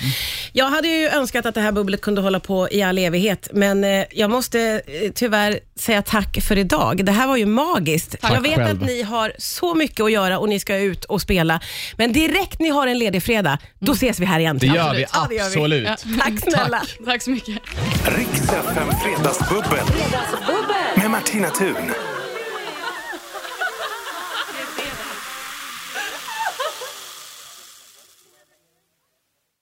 Jag 0.53 0.69
hade 0.71 0.89
ju 0.89 1.09
önskat 1.09 1.47
att 1.47 1.55
det 1.55 1.61
här 1.61 1.73
bubblet 1.73 2.01
kunde 2.01 2.21
hålla 2.21 2.41
på 2.41 2.69
i 2.71 2.83
all 2.83 2.99
evighet, 2.99 3.49
men 3.53 3.85
eh, 3.85 4.05
jag 4.11 4.31
måste 4.31 4.61
eh, 4.87 5.13
tyvärr 5.15 5.61
säga 5.79 6.03
tack 6.03 6.39
för 6.43 6.59
idag. 6.59 7.05
Det 7.05 7.13
här 7.13 7.27
var 7.27 7.37
ju 7.37 7.47
magiskt. 7.47 8.17
Tack 8.21 8.33
jag 8.35 8.41
vet 8.41 8.55
själv. 8.55 8.83
att 8.83 8.87
ni 8.89 9.03
har 9.03 9.33
så 9.39 9.75
mycket 9.75 10.01
att 10.01 10.13
göra 10.13 10.39
och 10.39 10.49
ni 10.49 10.61
ska 10.61 10.77
ut 10.77 11.05
och 11.05 11.23
spela, 11.23 11.61
men 11.97 12.13
direkt 12.13 12.59
ni 12.61 12.69
har 12.69 12.87
en 12.87 12.99
ledig 12.99 13.23
fredag, 13.23 13.59
då 13.79 13.93
ses 13.93 14.19
vi 14.21 14.25
här 14.25 14.41
igen. 14.41 14.59
Det 14.59 14.67
gör 14.67 14.95
vi 14.95 15.05
Ja, 15.13 15.27
det 15.29 15.35
gör 15.35 15.43
vi. 15.45 15.49
absolut. 15.49 15.89
Ja. 15.89 15.97
Tack 16.21 16.96
Tack 17.05 17.23
så 17.23 17.31
mycket. 17.31 17.63
Riks 18.05 18.41
FM 18.41 18.91
Fredagsbubbel. 19.03 19.85
Med 20.97 21.11
Martina 21.11 21.51
Thun. 21.51 21.77